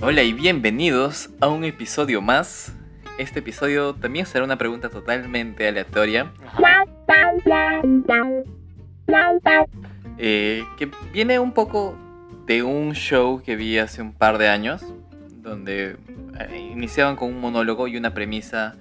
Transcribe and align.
Hola 0.00 0.22
y 0.22 0.32
bienvenidos 0.32 1.30
a 1.40 1.48
un 1.48 1.64
episodio 1.64 2.20
más. 2.22 2.74
Este 3.18 3.40
episodio 3.40 3.94
también 3.94 4.26
será 4.26 4.44
una 4.44 4.56
pregunta 4.56 4.88
totalmente 4.88 5.68
aleatoria. 5.68 6.32
eh, 10.18 10.64
que 10.78 10.90
viene 11.12 11.38
un 11.38 11.52
poco 11.52 11.96
de 12.46 12.62
un 12.62 12.92
show 12.94 13.42
que 13.42 13.56
vi 13.56 13.78
hace 13.78 14.00
un 14.02 14.12
par 14.12 14.38
de 14.38 14.48
años, 14.48 14.82
donde 15.36 15.96
eh, 16.38 16.70
iniciaban 16.72 17.16
con 17.16 17.28
un 17.28 17.40
monólogo 17.40 17.86
y 17.88 17.96
una 17.96 18.14
premisa 18.14 18.74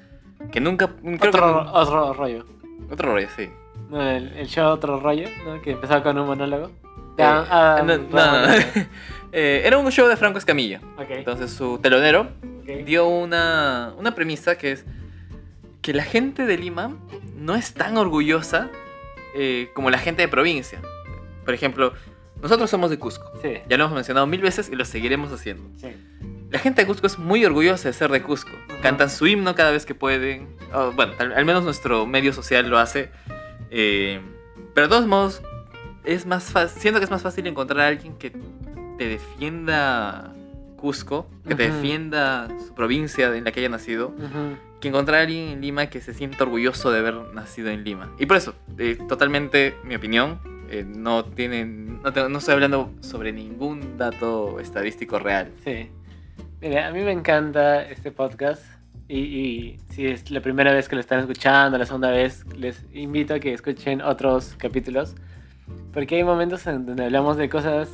que 0.52 0.60
nunca... 0.62 0.88
creo 1.02 1.18
que 1.20 1.28
Otro, 1.28 1.64
no- 1.64 1.72
otro 1.74 2.14
rollo. 2.14 2.46
otro 2.90 3.14
rollo, 3.14 3.28
sí. 3.36 3.50
No, 3.90 4.02
el, 4.02 4.32
el 4.38 4.48
show 4.48 4.68
Otro 4.72 5.00
rollo, 5.00 5.28
¿no? 5.46 5.62
Que 5.62 5.72
empezaba 5.72 6.02
con 6.04 6.18
un 6.18 6.28
monólogo. 6.28 6.68
Eh, 7.18 7.22
Ah, 7.22 7.46
ah, 7.80 7.84
no, 7.86 7.98
no, 7.98 8.08
no. 8.08 8.48
Eh, 9.32 9.62
era 9.66 9.78
un 9.78 9.90
show 9.92 10.08
de 10.08 10.18
Franco 10.18 10.38
Escamilla. 10.40 10.82
Entonces 11.10 11.52
su 11.52 11.78
telonero 11.80 12.30
dio 12.86 13.08
una, 13.08 13.94
una 13.98 14.14
premisa 14.16 14.58
que 14.58 14.72
es 14.74 14.86
que 15.82 15.94
la 15.94 16.04
gente 16.04 16.46
de 16.46 16.58
Lima 16.58 16.96
no 17.36 17.56
es 17.56 17.74
tan 17.74 17.98
orgullosa 17.98 18.70
eh, 19.36 19.70
como 19.74 19.90
la 19.90 19.98
gente 19.98 20.22
de 20.22 20.28
provincia. 20.28 20.80
Por 21.46 21.54
ejemplo, 21.54 21.94
nosotros 22.42 22.70
somos 22.70 22.90
de 22.90 23.00
Cusco. 23.00 23.32
Sí, 23.42 23.54
Ya 23.70 23.78
lo 23.78 23.86
hemos 23.86 23.96
mencionado 23.96 24.28
mil 24.28 24.42
veces 24.42 24.70
y 24.72 24.76
lo 24.76 24.86
seguiremos 24.86 25.32
haciendo. 25.32 25.64
sí. 25.80 25.96
La 26.52 26.58
gente 26.58 26.82
de 26.82 26.88
Cusco 26.88 27.06
es 27.06 27.20
muy 27.20 27.46
orgullosa 27.46 27.90
de 27.90 27.94
ser 27.94 28.10
de 28.12 28.24
Cusco. 28.24 28.50
Cantan 28.82 29.12
su 29.12 29.28
himno 29.28 29.54
cada 29.54 29.70
vez 29.70 29.86
que 29.86 29.94
pueden. 29.94 30.48
O, 30.74 30.92
bueno, 30.94 31.14
al, 31.20 31.32
al 31.34 31.46
menos 31.46 31.64
nuestro 31.64 32.08
medio 32.08 32.34
social 32.34 32.68
lo 32.68 32.80
hace. 32.80 33.12
Eh, 33.70 34.20
pero 34.74 34.88
de 34.88 34.90
todos 34.90 35.06
modos, 35.06 35.44
es 36.06 36.26
más 36.26 36.46
fa- 36.46 36.68
siento 36.68 37.00
que 37.00 37.04
es 37.04 37.12
más 37.12 37.22
fácil 37.22 37.46
encontrar 37.46 37.82
a 37.82 37.88
alguien 37.90 38.18
que 38.18 38.32
te 39.00 39.08
defienda 39.08 40.32
Cusco, 40.76 41.28
que 41.48 41.56
te 41.56 41.66
Ujú. 41.68 41.74
defienda 41.76 42.48
su 42.68 42.74
provincia 42.76 43.36
en 43.36 43.44
la 43.46 43.52
que 43.52 43.62
haya 43.62 43.70
nacido, 43.70 44.10
Ujú. 44.10 44.58
que 44.80 44.88
encontrar 44.90 45.20
a 45.20 45.22
alguien 45.24 45.50
en 45.50 45.62
Lima 45.62 45.88
que 45.88 46.00
se 46.02 46.14
sienta 46.14 46.44
orgulloso 46.44 46.92
de 46.92 47.00
haber 47.00 47.16
nacido 47.34 47.70
en 47.70 47.84
Lima. 47.84 48.12
Y 48.20 48.26
por 48.28 48.38
eso, 48.38 48.54
eh, 48.78 48.98
totalmente 49.08 49.76
mi 49.84 49.96
opinión. 49.96 50.40
eh, 50.72 50.86
no 50.88 51.26
tienen, 51.26 52.00
no, 52.04 52.14
te- 52.14 52.30
no 52.30 52.38
estoy 52.38 52.54
hablando 52.54 52.94
sobre 53.00 53.34
ningún 53.34 53.98
dato 53.98 54.60
estadístico 54.60 55.18
real. 55.18 55.50
Sí. 55.64 55.90
Mira, 56.62 56.90
a 56.90 56.92
mí 56.92 57.02
me 57.02 57.12
encanta 57.12 57.82
este 57.90 58.12
podcast. 58.12 58.62
Y, 59.08 59.18
y 59.18 59.78
si 59.90 60.06
es 60.06 60.30
la 60.30 60.42
primera 60.42 60.72
vez 60.72 60.88
que 60.88 60.94
lo 60.94 61.02
están 61.02 61.22
escuchando, 61.22 61.76
la 61.80 61.88
segunda 61.88 62.12
vez, 62.12 62.46
les 62.56 62.86
invito 62.94 63.34
a 63.34 63.40
que 63.40 63.52
escuchen 63.52 64.04
otros 64.04 64.54
capítulos. 64.60 65.16
Porque 65.92 66.18
hay 66.18 66.24
momentos 66.24 66.68
en 66.68 66.86
donde 66.86 67.06
hablamos 67.06 67.36
de 67.38 67.50
cosas 67.50 67.90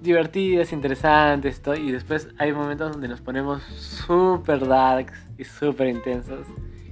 divertidas, 0.00 0.72
interesantes, 0.72 1.60
y 1.76 1.90
después 1.90 2.28
hay 2.38 2.52
momentos 2.52 2.92
donde 2.92 3.08
nos 3.08 3.20
ponemos 3.20 3.62
súper 3.62 4.66
darks 4.66 5.12
y 5.36 5.44
súper 5.44 5.88
intensos. 5.88 6.46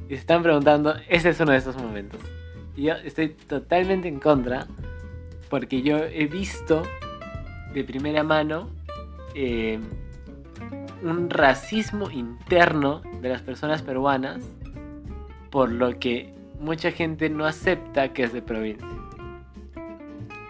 Y 0.06 0.10
se 0.10 0.20
están 0.20 0.42
preguntando, 0.42 0.94
ese 1.08 1.30
es 1.30 1.40
uno 1.40 1.52
de 1.52 1.58
esos 1.58 1.76
momentos. 1.76 2.20
Y 2.76 2.84
yo 2.84 2.94
estoy 2.94 3.28
totalmente 3.28 4.08
en 4.08 4.20
contra, 4.20 4.66
porque 5.48 5.82
yo 5.82 5.98
he 5.98 6.26
visto 6.26 6.82
de 7.72 7.84
primera 7.84 8.22
mano 8.22 8.70
eh, 9.34 9.78
un 11.02 11.30
racismo 11.30 12.10
interno 12.10 13.02
de 13.20 13.28
las 13.28 13.42
personas 13.42 13.82
peruanas, 13.82 14.42
por 15.50 15.70
lo 15.70 15.98
que 15.98 16.34
mucha 16.60 16.90
gente 16.90 17.28
no 17.30 17.46
acepta 17.46 18.12
que 18.12 18.24
es 18.24 18.32
de 18.32 18.42
provincia. 18.42 18.86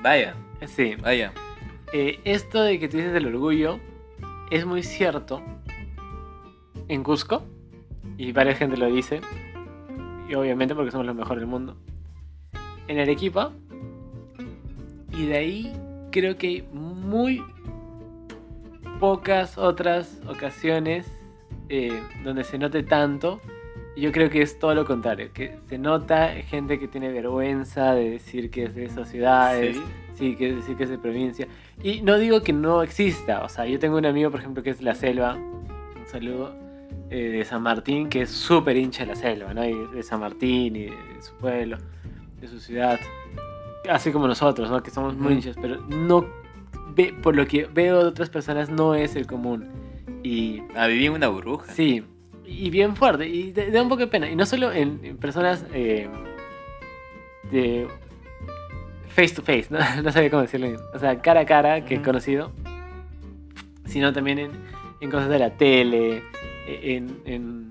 Vaya, 0.03 0.35
Sí, 0.65 0.95
vaya. 0.97 1.33
Eh, 1.93 2.21
esto 2.25 2.63
de 2.63 2.79
que 2.79 2.89
tú 2.89 2.97
dices 2.97 3.13
del 3.13 3.27
orgullo 3.27 3.79
es 4.51 4.65
muy 4.67 4.83
cierto 4.83 5.43
en 6.89 7.03
Cusco, 7.03 7.43
y 8.17 8.33
varias 8.33 8.59
gente 8.59 8.77
lo 8.77 8.87
dice, 8.87 9.21
y 10.29 10.35
obviamente 10.35 10.75
porque 10.75 10.91
somos 10.91 11.07
los 11.07 11.17
mejores 11.17 11.41
del 11.41 11.49
mundo. 11.49 11.77
En 12.89 12.99
Arequipa, 12.99 13.53
y 15.13 15.27
de 15.27 15.37
ahí 15.37 15.73
creo 16.11 16.37
que 16.37 16.47
hay 16.47 16.69
muy 16.73 17.43
pocas 19.01 19.59
otras 19.59 20.21
ocasiones 20.29 21.07
eh, 21.69 22.01
donde 22.25 22.45
se 22.45 22.59
note 22.59 22.83
tanto. 22.83 23.41
Yo 23.97 24.13
creo 24.13 24.29
que 24.29 24.43
es 24.43 24.59
todo 24.59 24.75
lo 24.75 24.85
contrario, 24.85 25.31
que 25.33 25.57
se 25.69 25.79
nota 25.79 26.29
gente 26.49 26.79
que 26.79 26.87
tiene 26.87 27.11
vergüenza 27.11 27.95
de 27.95 28.11
decir 28.11 28.51
que 28.51 28.65
es 28.65 28.75
de 28.75 28.85
esas 28.85 29.09
ciudades. 29.09 29.79
Sí, 30.17 30.37
que 30.37 30.55
decir 30.55 30.77
que 30.77 30.85
es 30.85 30.91
de 30.91 30.99
provincia. 30.99 31.47
Y 31.83 32.03
no 32.03 32.19
digo 32.19 32.43
que 32.43 32.53
no 32.53 32.83
exista, 32.83 33.45
o 33.45 33.49
sea, 33.49 33.67
yo 33.67 33.79
tengo 33.79 33.97
un 33.97 34.07
amigo, 34.07 34.31
por 34.31 34.41
ejemplo, 34.41 34.63
que 34.63 34.71
es 34.71 34.79
de 34.79 34.85
la 34.85 34.95
selva, 34.95 35.35
un 35.35 36.07
saludo, 36.11 36.55
eh, 37.11 37.29
de 37.31 37.45
San 37.45 37.63
Martín, 37.63 38.09
que 38.09 38.23
es 38.23 38.31
súper 38.31 38.77
hincha 38.77 39.05
de 39.05 39.11
la 39.11 39.17
selva, 39.17 39.55
¿no? 39.55 39.65
Y 39.65 39.75
de 39.95 40.03
San 40.03 40.21
Martín 40.21 40.77
y 40.77 40.85
de, 40.87 40.91
de 40.91 41.23
su 41.23 41.35
pueblo, 41.37 41.79
de 42.41 42.49
su 42.49 42.59
ciudad. 42.59 42.99
Así 43.89 44.11
como 44.11 44.27
nosotros, 44.27 44.71
¿no? 44.71 44.83
Que 44.83 44.91
somos 44.91 45.17
muy 45.17 45.35
hinchas, 45.35 45.57
pero 45.61 45.81
no, 45.89 46.27
ve, 46.95 47.15
por 47.23 47.37
lo 47.37 47.47
que 47.47 47.67
veo 47.67 48.03
de 48.03 48.09
otras 48.09 48.31
personas, 48.31 48.69
no 48.71 48.95
es 48.95 49.15
el 49.15 49.27
común. 49.27 49.69
Y 50.25 50.63
Ah, 50.75 50.89
viví 50.89 51.07
en 51.07 51.13
una 51.13 51.29
burbuja. 51.29 51.73
Sí, 51.73 52.03
y 52.45 52.71
bien 52.71 52.97
fuerte, 52.97 53.29
y 53.29 53.53
da 53.53 53.65
da 53.71 53.83
un 53.83 53.89
poco 53.89 54.01
de 54.01 54.07
pena. 54.09 54.29
Y 54.29 54.35
no 54.35 54.47
solo 54.47 54.73
en, 54.73 55.01
en 55.05 55.17
personas 55.19 55.65
eh, 55.73 56.09
de 57.53 57.87
face 59.17 59.35
to 59.35 59.43
face, 59.43 59.67
¿no? 59.71 59.79
no 60.03 60.13
sabía 60.13 60.31
cómo 60.31 60.43
decirlo, 60.43 60.69
bien. 60.69 60.81
o 60.95 60.99
sea, 60.99 61.21
cara 61.21 61.41
a 61.41 61.47
cara 61.47 61.85
que 61.85 61.97
he 61.97 62.03
conocido, 62.03 62.53
sino 63.87 64.13
también 64.13 64.39
en, 64.39 64.51
en 65.01 65.11
cosas 65.11 65.29
de 65.29 65.39
la 65.39 65.51
tele, 65.51 66.23
e- 66.69 66.97
en, 66.97 67.21
en, 67.25 67.71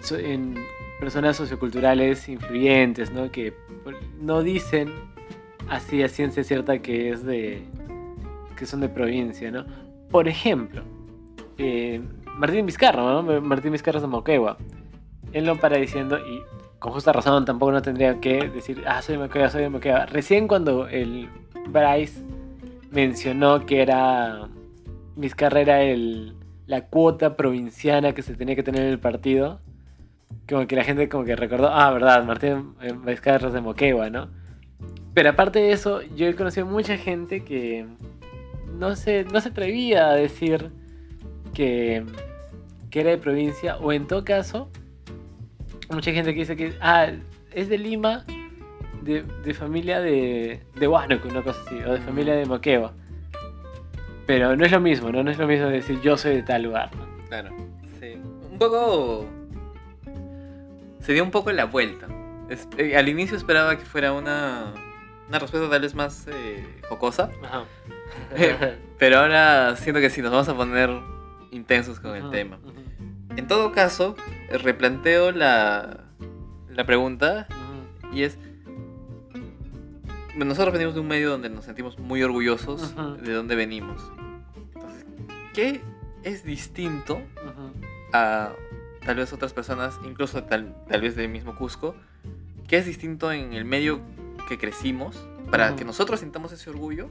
so- 0.00 0.18
en 0.18 0.54
personas 1.00 1.36
socioculturales 1.36 2.28
influyentes, 2.28 3.10
¿no? 3.12 3.30
Que 3.30 3.52
no 4.20 4.42
dicen 4.42 4.90
así 5.68 6.02
a 6.02 6.08
ciencia 6.08 6.42
cierta 6.44 6.78
que 6.78 7.10
es 7.10 7.24
de 7.24 7.62
que 8.56 8.66
son 8.66 8.80
de 8.80 8.88
provincia, 8.88 9.50
¿no? 9.50 9.64
Por 10.10 10.28
ejemplo, 10.28 10.82
eh, 11.58 12.00
Martín 12.36 12.66
Vizcarra, 12.66 13.02
¿no? 13.02 13.40
Martín 13.40 13.72
Vizcarra 13.72 13.98
es 13.98 14.02
de 14.02 14.08
Moquegua. 14.08 14.56
Él 15.32 15.44
no 15.44 15.56
para 15.56 15.76
diciendo, 15.78 16.18
y 16.18 16.40
con 16.84 16.92
justa 16.92 17.14
razón 17.14 17.46
tampoco 17.46 17.72
no 17.72 17.80
tendría 17.80 18.20
que 18.20 18.46
decir, 18.50 18.84
ah, 18.86 19.00
soy 19.00 19.16
Moquegua, 19.16 19.48
soy 19.48 19.66
Moquegua. 19.70 20.04
Recién 20.04 20.46
cuando 20.46 20.86
el 20.86 21.30
Bryce 21.68 22.22
mencionó 22.90 23.64
que 23.64 23.80
era 23.80 24.50
Vizcarra 25.16 25.62
era 25.62 25.80
el, 25.80 26.34
la 26.66 26.82
cuota 26.84 27.38
provinciana 27.38 28.12
que 28.12 28.20
se 28.20 28.34
tenía 28.34 28.54
que 28.54 28.62
tener 28.62 28.82
en 28.82 28.88
el 28.88 28.98
partido, 28.98 29.62
como 30.46 30.66
que 30.66 30.76
la 30.76 30.84
gente 30.84 31.08
como 31.08 31.24
que 31.24 31.34
recordó, 31.34 31.70
ah, 31.70 31.90
verdad, 31.90 32.22
Martín 32.22 32.74
eh, 32.82 32.92
Vizcarra 32.92 33.48
es 33.48 33.54
de 33.54 33.62
Moquegua, 33.62 34.10
¿no? 34.10 34.28
Pero 35.14 35.30
aparte 35.30 35.60
de 35.60 35.72
eso, 35.72 36.02
yo 36.02 36.26
he 36.26 36.36
conocido 36.36 36.66
mucha 36.66 36.98
gente 36.98 37.44
que 37.44 37.86
no 38.74 38.94
se, 38.94 39.24
no 39.24 39.40
se 39.40 39.48
atrevía 39.48 40.10
a 40.10 40.14
decir 40.16 40.70
que, 41.54 42.04
que 42.90 43.00
era 43.00 43.08
de 43.08 43.16
provincia, 43.16 43.78
o 43.78 43.90
en 43.90 44.06
todo 44.06 44.22
caso, 44.22 44.68
mucha 45.90 46.12
gente 46.12 46.32
que 46.34 46.40
dice 46.40 46.56
que 46.56 46.74
ah, 46.80 47.08
es 47.52 47.68
de 47.68 47.78
Lima, 47.78 48.24
de, 49.02 49.22
de 49.22 49.54
familia 49.54 50.00
de, 50.00 50.60
de 50.74 50.88
Huánuco, 50.88 51.28
una 51.28 51.42
cosa 51.42 51.60
así, 51.66 51.76
o 51.86 51.92
de 51.92 52.00
familia 52.00 52.34
de 52.34 52.46
Moquegua. 52.46 52.92
Pero 54.26 54.56
no 54.56 54.64
es 54.64 54.72
lo 54.72 54.80
mismo, 54.80 55.10
¿no? 55.12 55.22
No 55.22 55.30
es 55.30 55.38
lo 55.38 55.46
mismo 55.46 55.66
decir 55.66 56.00
yo 56.00 56.16
soy 56.16 56.36
de 56.36 56.42
tal 56.42 56.62
lugar, 56.62 56.90
¿no? 56.96 57.04
Claro. 57.28 57.50
Sí. 58.00 58.14
Un 58.50 58.58
poco. 58.58 59.26
Se 61.00 61.12
dio 61.12 61.22
un 61.22 61.30
poco 61.30 61.52
la 61.52 61.66
vuelta. 61.66 62.06
Es- 62.48 62.68
eh, 62.78 62.96
al 62.96 63.08
inicio 63.08 63.36
esperaba 63.36 63.76
que 63.76 63.84
fuera 63.84 64.12
una. 64.12 64.72
Una 65.28 65.38
respuesta 65.38 65.68
tal 65.70 65.80
vez 65.82 65.94
más 65.94 66.26
eh, 66.28 66.64
jocosa. 66.88 67.30
Ajá. 67.42 67.64
Pero 68.98 69.18
ahora 69.18 69.74
siento 69.76 70.00
que 70.00 70.10
sí, 70.10 70.20
nos 70.22 70.30
vamos 70.30 70.48
a 70.48 70.54
poner 70.54 70.90
intensos 71.50 71.98
con 72.00 72.14
el 72.16 72.30
tema. 72.30 72.58
En 73.36 73.46
todo 73.48 73.72
caso, 73.72 74.16
replanteo 74.50 75.32
la, 75.32 76.04
la 76.68 76.84
pregunta 76.86 77.46
y 78.12 78.22
es. 78.22 78.38
Nosotros 80.36 80.72
venimos 80.72 80.94
de 80.94 81.00
un 81.00 81.06
medio 81.06 81.30
donde 81.30 81.48
nos 81.48 81.64
sentimos 81.64 81.98
muy 81.98 82.22
orgullosos 82.22 82.92
Ujú. 82.96 83.16
de 83.22 83.32
dónde 83.32 83.54
venimos. 83.54 84.02
Entonces, 84.74 85.04
¿qué 85.54 85.80
es 86.24 86.44
distinto 86.44 87.20
a 88.12 88.50
tal 89.06 89.16
vez 89.16 89.32
otras 89.32 89.52
personas, 89.52 89.98
incluso 90.04 90.42
tal, 90.44 90.74
tal 90.88 91.00
vez 91.02 91.14
del 91.14 91.28
mismo 91.28 91.54
Cusco, 91.54 91.94
qué 92.66 92.78
es 92.78 92.86
distinto 92.86 93.30
en 93.30 93.52
el 93.52 93.64
medio 93.64 94.00
que 94.48 94.58
crecimos 94.58 95.16
para 95.52 95.68
Ujú. 95.68 95.76
que 95.76 95.84
nosotros 95.84 96.18
sintamos 96.20 96.50
ese 96.52 96.68
orgullo 96.70 97.10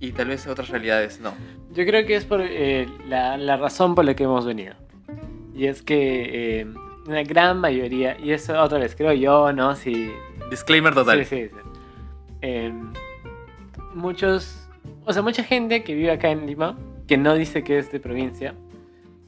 y 0.00 0.10
tal 0.12 0.26
vez 0.28 0.44
en 0.46 0.50
otras 0.52 0.68
realidades 0.70 1.20
no? 1.20 1.34
Yo 1.72 1.84
creo 1.86 2.04
que 2.06 2.16
es 2.16 2.24
por 2.24 2.40
eh, 2.42 2.88
la, 3.06 3.36
la 3.36 3.56
razón 3.56 3.94
por 3.94 4.04
la 4.04 4.14
que 4.14 4.24
hemos 4.24 4.44
venido. 4.46 4.74
Y 5.54 5.66
es 5.66 5.82
que 5.82 6.60
eh, 6.60 6.66
una 7.06 7.22
gran 7.24 7.60
mayoría, 7.60 8.18
y 8.18 8.32
eso 8.32 8.60
otra 8.60 8.78
vez 8.78 8.94
creo 8.96 9.12
yo, 9.12 9.52
¿no? 9.52 9.74
Si, 9.74 10.10
Disclaimer 10.50 10.94
total. 10.94 11.24
Sí, 11.24 11.36
sí, 11.36 11.48
sí. 11.48 11.60
Eh, 12.42 12.72
muchos, 13.94 14.68
o 15.04 15.12
sea, 15.12 15.22
mucha 15.22 15.44
gente 15.44 15.82
que 15.84 15.94
vive 15.94 16.10
acá 16.10 16.30
en 16.30 16.46
Lima, 16.46 16.78
que 17.06 17.16
no 17.16 17.34
dice 17.34 17.62
que 17.64 17.78
es 17.78 17.90
de 17.92 18.00
provincia, 18.00 18.54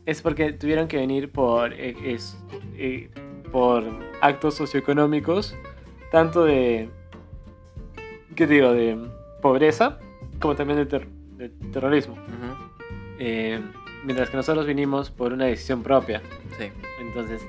es 0.07 0.23
porque 0.23 0.53
tuvieron 0.53 0.89
que 0.89 0.97
venir 0.97 1.31
por, 1.31 1.73
eh, 1.73 1.95
es- 2.05 2.37
eh, 2.77 3.11
por 3.53 3.85
actos 4.21 4.55
socioeconómicos, 4.55 5.57
tanto 6.11 6.45
de, 6.45 6.89
¿qué 8.35 8.47
digo?, 8.47 8.73
de 8.73 8.99
pobreza, 9.43 9.99
como 10.41 10.55
también 10.57 10.79
de, 10.81 10.87
ter- 10.87 11.09
de 11.37 11.49
terrorismo. 11.73 12.17
Eh, 13.19 13.61
mientras 14.05 14.31
que 14.31 14.37
nosotros 14.37 14.67
vinimos 14.67 15.11
por 15.11 15.33
una 15.33 15.47
decisión 15.47 15.83
propia. 15.83 16.23
Sí. 16.59 16.67
Entonces, 17.01 17.43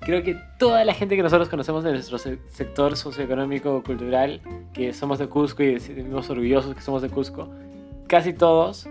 creo 0.00 0.22
que 0.22 0.36
toda 0.58 0.84
la 0.84 0.94
gente 0.94 1.16
que 1.16 1.22
nosotros 1.22 1.48
conocemos 1.48 1.84
de 1.84 1.92
nuestro 1.92 2.18
se- 2.18 2.38
sector 2.48 2.96
socioeconómico 2.96 3.82
cultural, 3.82 4.40
que 4.72 4.92
somos 4.92 5.18
de 5.18 5.28
Cusco 5.28 5.62
y 5.62 5.74
decimos 5.74 6.28
orgullosos 6.30 6.74
que 6.74 6.80
somos 6.82 7.02
de 7.02 7.08
Cusco, 7.08 7.48
casi 8.08 8.32
todos, 8.32 8.86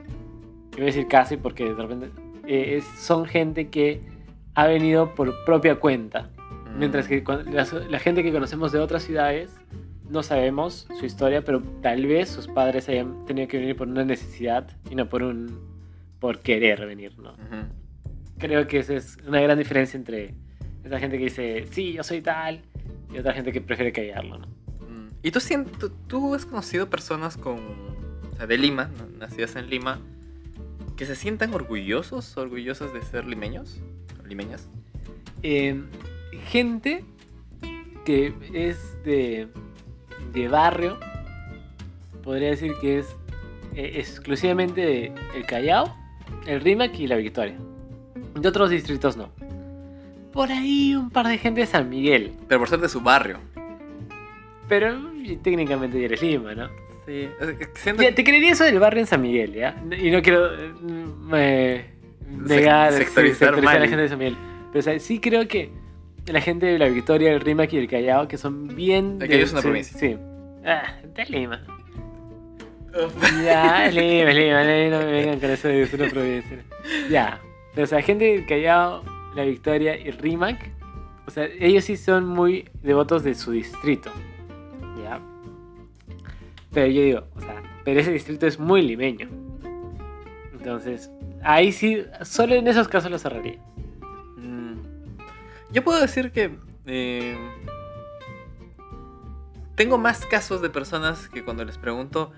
y 0.73 0.75
voy 0.75 0.83
a 0.83 0.85
decir 0.85 1.07
casi 1.07 1.37
porque 1.37 1.65
de 1.65 1.73
repente 1.75 2.09
eh, 2.47 2.77
es- 2.77 2.85
son 2.99 3.25
gente 3.25 3.69
que 3.69 4.01
ha 4.55 4.67
venido 4.67 5.13
por 5.15 5.43
propia 5.45 5.75
cuenta. 5.79 6.29
Mm. 6.73 6.79
Mientras 6.79 7.07
que 7.07 7.23
la, 7.51 7.67
la 7.89 7.99
gente 7.99 8.23
que 8.23 8.31
conocemos 8.31 8.71
de 8.71 8.79
otras 8.79 9.03
ciudades 9.03 9.51
no 10.09 10.23
sabemos 10.23 10.87
su 10.99 11.05
historia, 11.05 11.41
pero 11.43 11.61
tal 11.81 12.05
vez 12.05 12.27
sus 12.29 12.47
padres 12.47 12.89
hayan 12.89 13.23
tenido 13.25 13.47
que 13.47 13.59
venir 13.59 13.75
por 13.77 13.87
una 13.87 14.03
necesidad 14.03 14.67
y 14.89 14.95
no 14.95 15.07
por 15.07 15.23
un 15.23 15.70
por 16.21 16.39
querer 16.39 16.85
venir, 16.85 17.18
¿no? 17.18 17.31
Ujú. 17.33 17.68
Creo 18.38 18.68
que 18.68 18.79
esa 18.79 18.94
es 18.94 19.18
una 19.27 19.41
gran 19.41 19.57
diferencia 19.57 19.97
entre 19.97 20.35
esa 20.85 21.00
gente 21.00 21.18
que 21.18 21.25
dice, 21.25 21.68
sí, 21.71 21.94
yo 21.94 22.03
soy 22.03 22.21
tal, 22.21 22.62
y 23.12 23.18
otra 23.18 23.33
gente 23.33 23.51
que 23.51 23.59
prefiere 23.59 23.91
callarlo, 23.91 24.38
¿no? 24.38 24.47
Mm. 24.88 25.09
¿Y 25.23 25.31
tú, 25.31 25.39
tú, 25.79 25.89
tú 26.07 26.35
has 26.35 26.45
conocido 26.45 26.89
personas 26.89 27.38
con, 27.38 27.57
o 28.31 28.35
sea, 28.38 28.45
de 28.45 28.57
Lima, 28.57 28.91
nacidas 29.18 29.56
en 29.56 29.69
Lima, 29.69 30.00
que 30.95 31.07
se 31.07 31.15
sientan 31.15 31.56
orgullosos, 31.56 32.38
orgullosas 32.38 32.94
de 32.94 33.01
ser 33.01 33.25
limeños, 33.25 33.81
limeñas? 34.27 34.69
Eh, 35.41 35.81
gente 36.45 37.03
que 38.06 38.33
es 38.53 39.03
de, 39.03 39.47
de 40.33 40.47
barrio, 40.47 41.00
podría 42.24 42.51
decir 42.51 42.74
que 42.79 43.00
es 43.00 43.07
eh, 43.74 43.94
exclusivamente 43.95 44.81
de 44.81 45.13
El 45.35 45.47
Callao, 45.47 46.00
el 46.45 46.61
Rímac 46.61 46.97
y 46.99 47.07
la 47.07 47.15
Victoria. 47.17 47.55
De 48.35 48.47
otros 48.47 48.69
distritos 48.69 49.17
no. 49.17 49.29
Por 50.31 50.51
ahí 50.51 50.95
un 50.95 51.09
par 51.09 51.27
de 51.27 51.37
gente 51.37 51.61
de 51.61 51.67
San 51.67 51.89
Miguel, 51.89 52.31
Pero 52.47 52.59
por 52.59 52.69
ser 52.69 52.79
de 52.79 52.87
su 52.89 53.01
barrio. 53.01 53.37
pero 54.67 54.97
técnicamente 55.43 55.99
ya 55.99 56.05
eres 56.05 56.21
Lima, 56.21 56.55
¿no? 56.55 56.69
Sí. 57.05 57.27
siento 57.75 58.01
Ya, 58.03 58.15
te 58.15 58.23
creería 58.23 58.51
eso 58.51 58.63
del 58.63 58.79
barrio 58.79 59.01
en 59.01 59.07
San 59.07 59.21
Miguel, 59.21 59.53
¿ya? 59.53 59.75
Y 60.01 60.11
no 60.11 60.21
quiero 60.21 60.53
eh, 60.53 60.71
mm, 60.81 61.31
eh, 61.35 61.85
negar, 62.29 62.93
sí, 62.93 62.99
sectorizar 62.99 63.49
sectorizar 63.49 63.53
a 63.53 63.61
mal. 63.61 63.79
la 63.81 63.87
gente 63.87 64.01
de 64.03 64.09
San 64.09 64.19
Miguel. 64.19 64.37
Pero 64.71 64.79
o 64.79 64.83
sea, 64.83 64.99
sí 64.99 65.19
creo 65.19 65.47
que 65.47 65.69
la 66.27 66.39
gente 66.39 66.67
de 66.67 66.79
la 66.79 66.87
Victoria, 66.87 67.33
el 67.33 67.41
Rímac 67.41 67.73
y 67.73 67.77
el 67.77 67.87
Callao, 67.89 68.27
que 68.27 68.37
son 68.37 68.67
bien... 68.73 69.17
El 69.19 69.27
Callao 69.27 69.43
es 69.43 69.51
una 69.51 69.61
sí, 69.61 69.67
provincia. 69.67 69.99
Sí. 69.99 70.17
Ah, 70.63 70.95
de 71.15 71.25
Lima. 71.25 71.61
Ya, 73.43 73.88
es 73.88 73.95
Lima, 73.95 74.33
no 74.33 75.05
me 75.05 75.11
vengan 75.11 75.39
con 75.39 75.49
eso 75.49 75.67
de 75.67 75.89
una 75.93 76.09
provincia. 76.09 76.63
Ya. 77.09 77.39
O 77.77 77.85
sea, 77.85 78.01
gente 78.01 78.25
del 78.25 78.45
Callao, 78.45 79.03
la 79.35 79.43
Victoria 79.43 79.97
y 79.97 80.11
Rímac, 80.11 80.69
o 81.25 81.31
sea, 81.31 81.45
ellos 81.59 81.85
sí 81.85 81.95
son 81.95 82.25
muy 82.25 82.69
devotos 82.83 83.23
de 83.23 83.33
su 83.35 83.51
distrito. 83.51 84.11
Ya. 85.01 85.21
Pero 86.73 86.88
yo 86.88 87.01
digo, 87.01 87.23
o 87.35 87.39
sea, 87.39 87.61
pero 87.85 87.99
ese 88.01 88.11
distrito 88.11 88.45
es 88.47 88.59
muy 88.59 88.81
limeño. 88.81 89.29
Entonces, 90.53 91.09
ahí 91.43 91.71
sí, 91.71 92.03
solo 92.23 92.55
en 92.55 92.67
esos 92.67 92.88
casos 92.88 93.09
lo 93.09 93.17
cerraría. 93.17 93.57
Mm. 94.38 94.75
Yo 95.71 95.83
puedo 95.83 96.01
decir 96.01 96.31
que 96.31 96.57
eh, 96.85 97.38
tengo 99.75 99.97
más 99.97 100.25
casos 100.25 100.61
de 100.61 100.69
personas 100.69 101.29
que 101.29 101.43
cuando 101.43 101.63
les 101.65 101.77
pregunto 101.77 102.31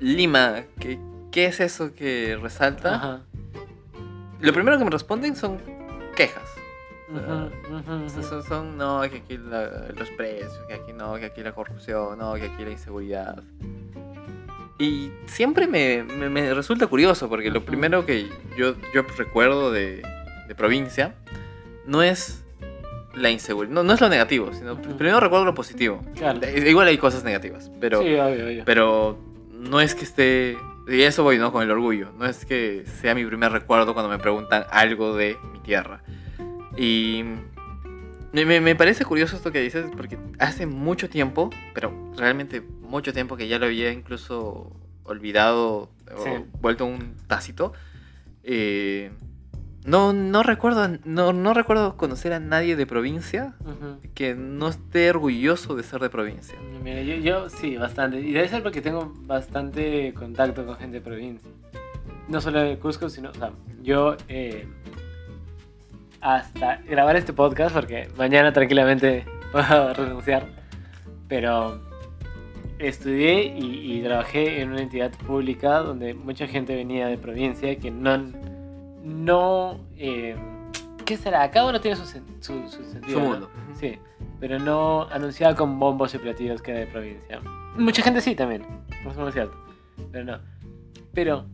Lima, 0.00 0.62
¿qué, 0.78 0.98
qué 1.32 1.46
es 1.46 1.60
eso 1.60 1.94
que 1.94 2.38
resalta? 2.40 2.94
Ajá. 2.96 3.20
Lo 4.40 4.52
primero 4.52 4.78
que 4.78 4.84
me 4.84 4.90
responden 4.90 5.34
son 5.36 5.58
quejas. 6.14 6.42
Ujú, 7.08 7.18
O 7.18 7.80
sea, 7.80 7.94
ujú. 7.96 8.22
Son, 8.22 8.42
son, 8.42 8.76
no, 8.78 9.00
que 9.02 9.18
aquí 9.18 9.38
la- 9.38 9.88
los 9.96 10.10
precios, 10.10 10.52
que 10.68 10.74
aquí 10.74 10.92
no, 10.92 11.14
que 11.16 11.26
aquí 11.26 11.42
la 11.42 11.52
corrupción, 11.52 12.18
no, 12.18 12.34
que 12.34 12.46
aquí 12.46 12.64
la 12.64 12.70
inseguridad. 12.72 13.42
Y 14.78 15.10
siempre 15.26 15.66
me, 15.66 16.02
me- 16.02 16.28
me 16.28 16.52
resulta 16.52 16.86
curioso, 16.86 17.28
porque 17.28 17.50
lo 17.50 17.64
primero 17.64 18.04
que 18.04 18.28
yo, 18.58 18.74
yo 18.94 19.02
recuerdo 19.16 19.72
de, 19.72 20.02
de 20.48 20.54
provincia 20.54 21.14
no 21.86 22.02
es 22.02 22.44
la 23.14 23.30
inseguridad, 23.30 23.72
no, 23.72 23.82
no 23.82 23.94
es 23.94 24.00
lo 24.02 24.10
negativo, 24.10 24.52
sino 24.52 24.76
primero 24.82 25.18
recuerdo 25.20 25.46
lo 25.46 25.54
positivo. 25.54 26.02
Claro. 26.16 26.40
Eh, 26.42 26.68
Igual 26.68 26.88
hay 26.88 26.98
cosas 26.98 27.24
negativas, 27.24 27.70
pero, 27.80 28.02
sí, 28.02 28.08
obvio, 28.14 28.44
obvio. 28.46 28.62
pero 28.66 29.16
no 29.58 29.80
es 29.80 29.94
que 29.94 30.04
esté... 30.04 30.56
Y 30.88 31.02
eso 31.02 31.22
voy, 31.24 31.38
¿no? 31.38 31.50
Con 31.52 31.62
el 31.64 31.70
orgullo. 31.70 32.12
No 32.16 32.26
es 32.26 32.44
que 32.44 32.84
sea 33.00 33.14
mi 33.14 33.24
primer 33.24 33.50
recuerdo 33.50 33.92
cuando 33.92 34.08
me 34.10 34.18
preguntan 34.18 34.64
algo 34.70 35.16
de 35.16 35.36
mi 35.52 35.58
tierra. 35.60 36.02
Y 36.76 37.24
me, 38.32 38.60
me- 38.60 38.76
parece 38.76 39.04
curioso 39.04 39.34
esto 39.36 39.50
que 39.50 39.60
dices, 39.60 39.86
porque 39.96 40.18
hace 40.38 40.66
mucho 40.66 41.08
tiempo, 41.08 41.50
pero 41.74 41.92
realmente 42.16 42.60
mucho 42.82 43.12
tiempo 43.12 43.36
que 43.36 43.48
ya 43.48 43.58
lo 43.58 43.66
había 43.66 43.90
incluso 43.92 44.72
olvidado 45.04 45.90
Sí. 46.22 46.30
o 46.30 46.44
vuelto 46.60 46.84
un 46.86 47.14
tácito. 47.26 47.72
eh, 48.44 49.10
no, 49.86 50.12
no, 50.12 50.42
recuerdo, 50.42 50.98
no, 51.04 51.32
no 51.32 51.54
recuerdo 51.54 51.96
conocer 51.96 52.32
a 52.32 52.40
nadie 52.40 52.74
de 52.74 52.86
provincia 52.86 53.54
que 54.14 54.34
no 54.34 54.68
esté 54.68 55.10
orgulloso 55.10 55.76
de 55.76 55.84
ser 55.84 56.00
de 56.00 56.10
provincia. 56.10 56.58
Mira, 56.82 57.02
yo, 57.02 57.14
yo 57.16 57.48
sí, 57.48 57.76
bastante. 57.76 58.20
Y 58.20 58.32
debe 58.32 58.48
ser 58.48 58.62
porque 58.62 58.82
tengo 58.82 59.12
bastante 59.20 60.12
contacto 60.14 60.66
con 60.66 60.76
gente 60.76 60.98
de 60.98 61.00
provincia. 61.00 61.50
No 62.28 62.40
solo 62.40 62.60
de 62.60 62.78
Cusco, 62.78 63.08
sino, 63.08 63.30
o 63.30 63.34
sea, 63.34 63.52
yo 63.82 64.16
eh, 64.28 64.66
hasta 66.20 66.78
grabar 66.78 67.14
este 67.14 67.32
podcast, 67.32 67.72
porque 67.72 68.08
mañana 68.16 68.52
tranquilamente 68.52 69.24
puedo 69.52 69.94
renunciar, 69.94 70.46
pero 71.28 71.80
estudié 72.80 73.56
y, 73.56 73.98
y 73.98 74.02
trabajé 74.02 74.60
en 74.60 74.72
una 74.72 74.82
entidad 74.82 75.12
pública 75.12 75.78
donde 75.78 76.14
mucha 76.14 76.48
gente 76.48 76.74
venía 76.74 77.06
de 77.06 77.18
provincia 77.18 77.76
que 77.78 77.92
no... 77.92 78.55
no 79.06 79.80
eh, 79.96 80.36
¿Qué 81.04 81.16
será? 81.16 81.48
Cada 81.52 81.68
uno 81.68 81.80
tiene 81.80 81.96
su, 81.96 82.02
sen- 82.02 82.24
su, 82.40 82.68
su 82.68 82.82
sentido. 82.84 83.18
Su 83.20 83.24
¿no? 83.24 83.30
mundo. 83.30 83.46
Ujú. 83.70 83.78
Sí, 83.78 83.98
pero 84.40 84.58
no 84.58 85.04
anunciaba 85.10 85.54
con 85.54 85.78
bombos 85.78 86.12
y 86.14 86.18
platillos 86.18 86.60
que 86.60 86.72
era 86.72 86.80
de 86.80 86.86
provincia. 86.86 87.40
Mucha 87.76 88.02
gente 88.02 88.20
sí 88.20 88.34
también, 88.34 88.64
no 89.04 89.28
es 89.28 89.34
cierto, 89.34 89.54
pero 90.10 90.24
no. 90.24 90.38
Pero, 91.14 91.44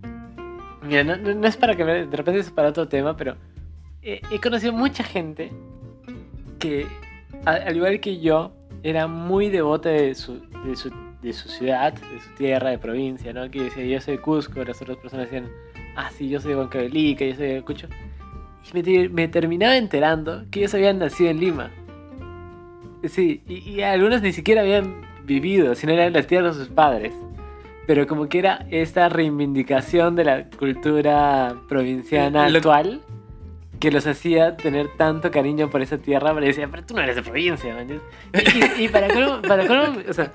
mira, 0.82 1.04
no, 1.04 1.16
no- 1.16 1.34
no 1.34 1.46
es 1.46 1.56
para 1.58 1.76
que 1.76 1.84
me- 1.84 2.06
de 2.06 2.16
repente 2.16 2.40
es 2.40 2.50
para 2.50 2.68
otro 2.70 2.88
tema, 2.88 3.14
pero 3.16 3.36
he, 4.02 4.22
he 4.30 4.40
conocido 4.40 4.72
mucha 4.72 5.04
gente 5.04 5.52
que, 6.58 6.86
a- 7.44 7.50
al 7.52 7.76
igual 7.76 8.00
que 8.00 8.20
yo, 8.20 8.52
era 8.82 9.06
muy 9.06 9.50
devota 9.50 9.90
de 9.90 10.14
su, 10.14 10.40
de 10.64 10.74
su, 10.76 10.90
de 11.20 11.32
su 11.32 11.48
ciudad, 11.50 11.92
de 11.92 12.20
su 12.20 12.30
tierra, 12.36 12.70
de 12.70 12.78
provincia, 12.78 13.32
¿no? 13.32 13.50
Que 13.50 13.64
decía, 13.64 13.84
yo 13.84 14.00
soy 14.00 14.16
de 14.16 14.22
Cusco, 14.22 14.64
las 14.64 14.80
otras 14.80 14.96
personas 14.96 15.26
decían, 15.30 15.48
ah, 15.96 16.10
sí, 16.16 16.28
yo 16.28 16.40
soy 16.40 16.52
de 16.52 16.58
Huancavelica, 16.58 17.24
yo 17.24 17.34
soy 17.34 17.46
de 17.46 17.52
Ayacucho. 17.52 17.88
Y 18.70 18.74
me, 18.74 18.82
te- 18.82 19.08
me 19.08 19.28
terminaba 19.28 19.76
enterando 19.76 20.44
que 20.50 20.60
ellos 20.60 20.74
habían 20.74 20.98
nacido 20.98 21.30
en 21.30 21.40
Lima. 21.40 21.70
Sí, 23.08 23.42
y, 23.48 23.54
y 23.70 23.82
algunos 23.82 24.22
ni 24.22 24.32
siquiera 24.32 24.60
habían 24.62 25.02
vivido, 25.24 25.74
sino 25.74 25.92
eran 25.92 26.12
las 26.12 26.26
tierras 26.26 26.56
de 26.56 26.64
sus 26.64 26.72
padres. 26.72 27.12
Pero 27.86 28.06
como 28.06 28.28
que 28.28 28.38
era 28.38 28.64
esta 28.70 29.08
reivindicación 29.08 30.14
de 30.14 30.24
la 30.24 30.44
cultura 30.50 31.56
provinciana 31.68 32.48
Lo- 32.48 32.58
actual 32.58 33.00
que 33.80 33.90
los 33.90 34.06
hacía 34.06 34.56
tener 34.56 34.86
tanto 34.96 35.32
cariño 35.32 35.68
por 35.68 35.82
esa 35.82 35.98
tierra, 35.98 36.32
pero 36.32 36.46
decía, 36.46 36.68
pero 36.70 36.84
tú 36.84 36.94
no 36.94 37.00
eres 37.00 37.16
de 37.16 37.22
provincia, 37.24 37.74
man. 37.74 37.88
Y, 37.90 38.82
y- 38.82 38.84
y 38.84 38.88
para 38.88 39.08
colmo, 39.08 39.42
para 39.42 39.66
colmo, 39.66 39.98
o 40.08 40.12
sea, 40.12 40.32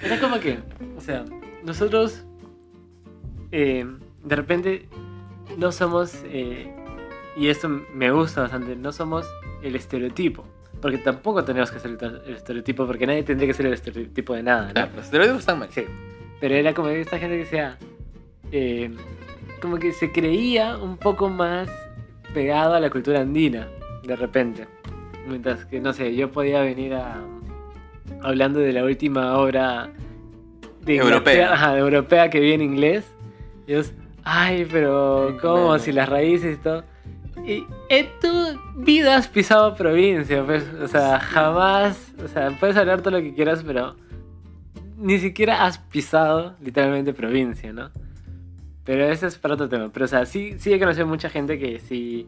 era 0.00 0.20
como 0.20 0.38
que, 0.38 0.60
o 0.96 1.00
sea, 1.00 1.24
nosotros 1.64 2.24
eh, 3.50 3.84
de 4.26 4.36
repente 4.36 4.88
no 5.56 5.72
somos, 5.72 6.22
eh, 6.26 6.70
y 7.36 7.48
esto 7.48 7.68
me 7.68 8.10
gusta 8.10 8.42
bastante, 8.42 8.74
no 8.76 8.92
somos 8.92 9.26
el 9.62 9.76
estereotipo. 9.76 10.44
Porque 10.82 10.98
tampoco 10.98 11.42
tenemos 11.42 11.70
que 11.70 11.78
ser 11.80 11.92
el, 12.26 12.34
estereotipo, 12.34 12.86
porque 12.86 13.06
nadie 13.06 13.22
tendría 13.22 13.46
que 13.48 13.54
ser 13.54 13.66
el 13.66 13.72
estereotipo 13.72 14.34
de 14.34 14.42
nada, 14.42 14.66
¿no? 14.68 14.72
Claro, 14.74 14.90
los 14.96 15.04
estereotipos 15.06 15.40
están 15.40 15.58
mal. 15.60 15.68
Sí. 15.70 15.84
Pero 16.40 16.54
era 16.54 16.74
como 16.74 16.88
esta 16.88 17.18
gente 17.18 17.38
que 17.38 17.46
sea. 17.46 17.78
eh, 18.52 18.90
como 19.62 19.78
que 19.78 19.92
se 19.92 20.12
creía 20.12 20.76
un 20.76 20.98
poco 20.98 21.30
más 21.30 21.70
pegado 22.34 22.74
a 22.74 22.80
la 22.80 22.90
cultura 22.90 23.20
andina, 23.20 23.68
de 24.04 24.14
repente. 24.16 24.66
Mientras 25.26 25.64
que, 25.64 25.80
no 25.80 25.92
sé, 25.94 26.14
yo 26.14 26.30
podía 26.30 26.60
venir 26.60 26.92
a. 26.94 27.22
Hablando 28.22 28.58
de 28.60 28.72
la 28.72 28.84
última 28.84 29.38
obra 29.38 29.90
de 30.82 30.96
Europea. 30.96 31.32
Inglaterra- 31.32 31.54
ajá, 31.54 31.72
de 31.74 31.80
europea 31.80 32.30
que 32.30 32.38
vi 32.40 32.52
en 32.52 32.60
inglés. 32.62 33.04
Y 33.66 33.72
ellos, 33.72 33.92
ay, 34.26 34.66
pero 34.70 35.38
¿cómo? 35.40 35.66
claro. 35.66 35.78
Si 35.78 35.92
las 35.92 36.08
raíces 36.08 36.58
y 36.58 36.62
todo. 36.62 36.84
Y 37.46 37.64
en 37.88 38.06
tu 38.20 38.82
vida 38.82 39.16
has 39.16 39.28
pisado 39.28 39.76
provincia, 39.76 40.44
pues, 40.44 40.64
o 40.82 40.88
sea, 40.88 41.20
jamás, 41.20 42.12
o 42.22 42.26
sea, 42.26 42.50
puedes 42.58 42.76
hablar 42.76 43.02
todo 43.02 43.12
lo 43.12 43.22
que 43.22 43.34
quieras, 43.34 43.62
pero 43.64 43.94
ni 44.96 45.18
siquiera 45.18 45.64
has 45.64 45.78
pisado 45.78 46.56
literalmente 46.60 47.12
provincia, 47.12 47.72
¿no? 47.72 47.90
Pero 48.84 49.04
ese 49.04 49.28
es 49.28 49.38
para 49.38 49.54
otro 49.54 49.68
tema. 49.68 49.90
Pero, 49.92 50.06
o 50.06 50.08
sea, 50.08 50.26
sí, 50.26 50.56
sí 50.58 50.72
he 50.72 50.78
conocido 50.78 51.06
mucha 51.06 51.28
gente 51.28 51.58
que 51.58 51.78
sí 51.78 52.26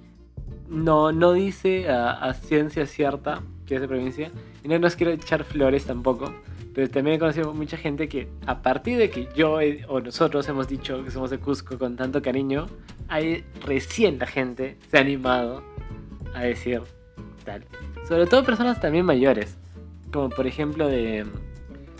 no, 0.68 1.10
no 1.10 1.32
dice 1.32 1.88
a, 1.88 2.12
a 2.12 2.34
ciencia 2.34 2.86
cierta 2.86 3.42
que 3.66 3.76
es 3.76 3.80
de 3.80 3.88
provincia. 3.88 4.30
Y 4.62 4.68
no 4.68 4.78
nos 4.78 4.94
quiero 4.94 5.12
echar 5.12 5.44
flores 5.44 5.84
tampoco. 5.84 6.32
Pero 6.78 6.90
también 6.90 7.16
he 7.16 7.18
conocido 7.18 7.52
mucha 7.54 7.76
gente 7.76 8.08
que 8.08 8.28
a 8.46 8.62
partir 8.62 8.98
de 8.98 9.10
que 9.10 9.26
yo 9.34 9.60
he- 9.60 9.84
o 9.88 9.98
nosotros 9.98 10.48
hemos 10.48 10.68
dicho 10.68 11.02
que 11.02 11.10
somos 11.10 11.28
de 11.28 11.38
Cusco 11.40 11.76
con 11.76 11.96
tanto 11.96 12.22
cariño, 12.22 12.68
ahí 13.08 13.44
recién 13.66 14.20
la 14.20 14.26
gente 14.28 14.76
se 14.88 14.96
ha 14.96 15.00
animado 15.00 15.60
a 16.36 16.42
decir 16.42 16.80
tal. 17.44 17.64
Sobre 18.06 18.26
todo 18.26 18.44
personas 18.44 18.80
también 18.80 19.04
mayores. 19.04 19.58
Como 20.12 20.30
por 20.30 20.46
ejemplo 20.46 20.86
de... 20.86 21.26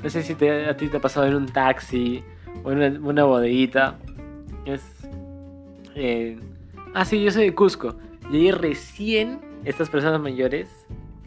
No 0.01 0.11
sé 0.11 0.23
si 0.23 0.37
te- 0.37 0.67
a 0.67 0.77
ti 0.77 0.87
te 0.87 0.99
ha 0.99 1.01
pasado 1.01 1.27
en 1.27 1.35
un 1.35 1.47
taxi 1.47 2.23
o 2.63 2.71
en 2.71 2.79
una, 2.79 3.01
una 3.01 3.25
bodeguita. 3.25 3.99
Es... 4.65 4.81
eh, 5.97 6.39
ah, 6.95 7.05
sí, 7.05 7.21
yo 7.21 7.33
soy 7.33 7.47
de 7.47 7.55
Cusco. 7.57 7.97
Y 8.31 8.37
ahí 8.37 8.53
recién 8.53 9.41
estas 9.65 9.91
personas 9.91 10.21
mayores 10.21 10.69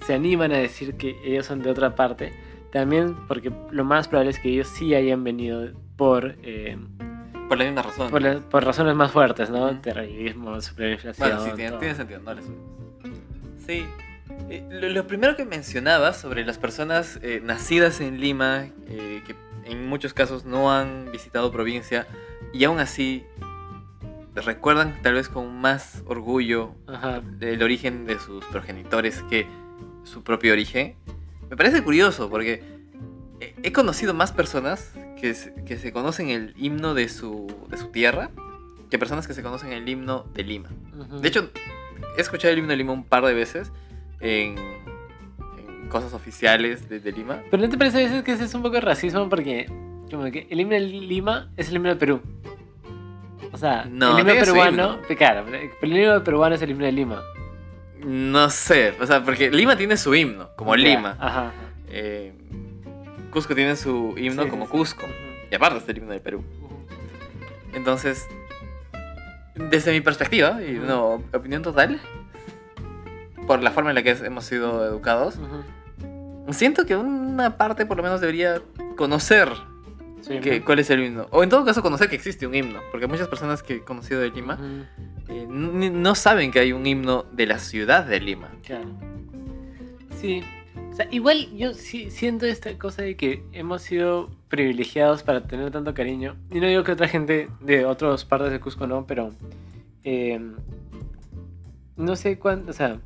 se 0.07 0.13
animan 0.13 0.53
a 0.53 0.57
decir 0.57 0.93
que 0.95 1.17
ellos 1.25 1.45
son 1.47 1.61
de 1.61 1.69
otra 1.69 1.95
parte. 1.95 2.31
También 2.71 3.15
porque 3.27 3.51
lo 3.71 3.83
más 3.83 4.07
probable 4.07 4.31
es 4.31 4.39
que 4.39 4.49
ellos 4.49 4.67
sí 4.67 4.93
hayan 4.95 5.23
venido 5.23 5.71
por, 5.97 6.35
eh, 6.43 6.77
Por 7.49 7.57
la 7.57 7.65
misma 7.65 7.81
razón. 7.83 8.09
por, 8.09 8.21
la- 8.21 8.39
por 8.39 8.63
razones 8.63 8.95
más 8.95 9.11
fuertes, 9.11 9.49
¿no? 9.49 9.65
Ujú. 9.67 9.81
Terrorismo, 9.81 10.59
superinflación. 10.61 11.29
Bueno, 11.29 11.43
sí, 11.45 11.51
tiene, 11.55 11.77
tiene 11.77 11.95
sentido, 11.95 12.19
no 12.21 12.33
le 12.33 12.41
subimos. 12.41 12.71
Sí. 13.65 13.85
Eh, 14.49 14.65
lo, 14.69 14.89
lo 14.89 15.07
primero 15.07 15.35
que 15.35 15.45
mencionabas 15.45 16.17
sobre 16.19 16.45
las 16.45 16.57
personas 16.57 17.19
eh, 17.21 17.41
nacidas 17.43 17.99
en 18.01 18.19
Lima, 18.19 18.67
eh, 18.87 19.21
que 19.27 19.35
en 19.65 19.87
muchos 19.87 20.13
casos 20.13 20.45
no 20.45 20.71
han 20.73 21.11
visitado 21.11 21.51
provincia, 21.51 22.07
y 22.53 22.63
aún 22.63 22.79
así 22.79 23.23
recuerdan 24.33 24.97
tal 25.01 25.15
vez 25.15 25.27
con 25.29 25.59
más 25.59 26.03
orgullo 26.05 26.73
Ajá. 26.87 27.21
el 27.41 27.61
origen 27.61 28.05
de 28.05 28.17
sus 28.19 28.43
progenitores 28.45 29.21
que 29.29 29.45
su 30.03 30.23
propio 30.23 30.53
origen, 30.53 30.95
me 31.51 31.55
parece 31.57 31.83
curioso 31.83 32.29
porque 32.29 32.63
he- 33.39 33.53
he 33.61 33.71
conocido 33.71 34.13
más 34.15 34.31
personas 34.31 34.91
que 35.19 35.35
se, 35.35 35.53
que 35.65 35.77
se 35.77 35.91
conocen 35.93 36.29
el 36.29 36.55
himno 36.57 36.95
de 36.95 37.07
su, 37.09 37.45
de 37.69 37.77
su 37.77 37.87
tierra 37.89 38.31
que 38.89 38.97
personas 38.97 39.27
que 39.27 39.33
se 39.35 39.43
conocen 39.43 39.71
el 39.71 39.87
himno 39.87 40.25
de 40.33 40.43
Lima. 40.43 40.69
ujú. 40.97 41.19
De 41.19 41.27
hecho, 41.27 41.49
he 42.17 42.21
escuchado 42.21 42.51
el 42.51 42.57
himno 42.59 42.71
de 42.71 42.77
Lima 42.77 42.91
un 42.93 43.03
par 43.05 43.23
de 43.23 43.33
veces 43.33 43.71
en, 44.19 44.55
en 44.57 45.87
cosas 45.89 46.13
oficiales 46.13 46.89
de, 46.89 46.99
de 46.99 47.11
Lima. 47.11 47.41
Pero 47.51 47.61
¿no 47.63 47.69
te 47.69 47.77
parece 47.77 47.97
a 47.99 48.01
veces 48.01 48.23
que 48.23 48.31
ese 48.33 48.45
es 48.45 48.53
un 48.53 48.61
poco 48.63 48.75
de 48.75 48.81
racismo? 48.81 49.29
Porque 49.29 49.67
como 50.09 50.23
que 50.31 50.47
el 50.49 50.59
himno 50.59 50.73
de 50.73 50.81
Lima 50.81 51.51
es 51.55 51.69
el 51.69 51.75
himno 51.75 51.89
de 51.89 51.95
Perú. 51.95 52.21
O 53.53 53.57
sea, 53.57 53.85
No, 53.85 54.17
el 54.17 54.21
himno 54.27 54.33
peruano, 54.39 54.99
claro, 55.17 55.45
pero 55.49 55.69
el 55.81 55.97
himno 55.97 56.23
peruano 56.23 56.55
es 56.55 56.61
el 56.61 56.71
himno 56.71 56.85
de 56.85 56.91
Lima. 56.91 57.21
No 58.05 58.49
sé, 58.49 58.95
o 58.99 59.05
sea, 59.05 59.23
porque 59.23 59.51
Lima 59.51 59.75
tiene 59.75 59.97
su 59.97 60.13
himno, 60.15 60.49
como 60.55 60.75
Ya, 60.75 60.83
Lima. 60.83 61.17
Ajá. 61.19 61.51
Eh, 61.87 62.33
Cusco 63.31 63.55
tiene 63.55 63.75
su 63.75 64.13
himno 64.17 64.43
Sí, 64.43 64.49
como 64.49 64.65
sí, 64.65 64.71
sí. 64.71 64.77
Cusco. 64.77 65.03
Ujú, 65.05 65.13
Y 65.51 65.55
aparte 65.55 65.77
está 65.79 65.91
el 65.91 65.97
himno 65.99 66.11
de 66.11 66.19
Perú. 66.19 66.43
Entonces, 67.73 68.27
desde 69.55 69.91
mi 69.91 70.01
perspectiva, 70.01 70.61
y 70.61 70.75
una 70.77 70.97
opinión 70.97 71.61
total, 71.61 71.99
por 73.47 73.61
la 73.63 73.71
forma 73.71 73.91
en 73.91 73.95
la 73.95 74.03
que 74.03 74.11
hemos 74.11 74.45
sido 74.45 74.85
educados, 74.85 75.37
Ujú. 75.37 76.53
siento 76.53 76.85
que 76.85 76.95
una 76.95 77.57
parte 77.57 77.85
por 77.85 77.97
lo 77.97 78.03
menos 78.03 78.21
debería 78.21 78.61
conocer 78.97 79.49
Sí, 80.21 80.39
que, 80.39 80.61
cuál 80.61 80.77
es 80.79 80.89
el 80.91 81.03
himno. 81.03 81.25
O 81.31 81.41
en 81.43 81.49
todo 81.49 81.65
caso 81.65 81.81
conocer 81.81 82.07
que 82.07 82.15
existe 82.15 82.45
un 82.45 82.53
himno. 82.53 82.79
Porque 82.91 83.07
muchas 83.07 83.27
personas 83.27 83.63
que 83.63 83.77
he 83.77 83.81
conocido 83.81 84.19
de 84.21 84.29
Lima 84.29 84.53
eh, 84.61 84.63
n- 84.63 85.20
no 85.51 86.15
saben 86.15 86.51
que 86.51 86.59
hay 86.59 86.73
un 86.73 86.85
himno 86.85 87.25
de 87.31 87.45
la 87.45 87.59
ciudad 87.59 88.05
de 88.05 88.19
Lima. 88.19 88.49
Claro. 88.65 88.89
Sí. 90.19 90.43
O 90.91 90.95
sea, 90.95 91.07
igual 91.11 91.47
yo 91.55 91.73
sí 91.73 92.09
siento 92.09 92.45
esta 92.45 92.77
cosa 92.77 93.01
de 93.01 93.15
que 93.15 93.43
hemos 93.53 93.81
sido 93.81 94.29
privilegiados 94.49 95.23
para 95.23 95.43
tener 95.43 95.71
tanto 95.71 95.93
cariño. 95.93 96.35
Y 96.51 96.59
no 96.59 96.67
digo 96.67 96.83
que 96.83 96.91
otra 96.91 97.07
gente 97.07 97.49
de 97.59 97.85
otras 97.85 98.25
partes 98.25 98.51
de 98.51 98.59
Cusco 98.59 98.87
no, 98.87 99.05
pero... 99.05 99.33
eh, 100.03 100.39
no 101.95 102.15
sé 102.15 102.39
cuánto... 102.39 102.71
O 102.71 102.73
sea, 102.73 102.99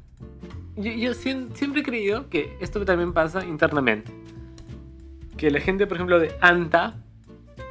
yo, 0.76 1.14
siempre 1.14 1.82
he 1.82 1.84
creído 1.84 2.30
que 2.30 2.58
esto 2.60 2.84
también 2.86 3.14
pasa 3.14 3.46
internamente. 3.46 4.12
Que 5.38 5.52
la 5.52 5.60
gente, 5.60 5.86
por 5.86 5.98
ejemplo, 5.98 6.20
de 6.20 6.34
Anta, 6.42 6.96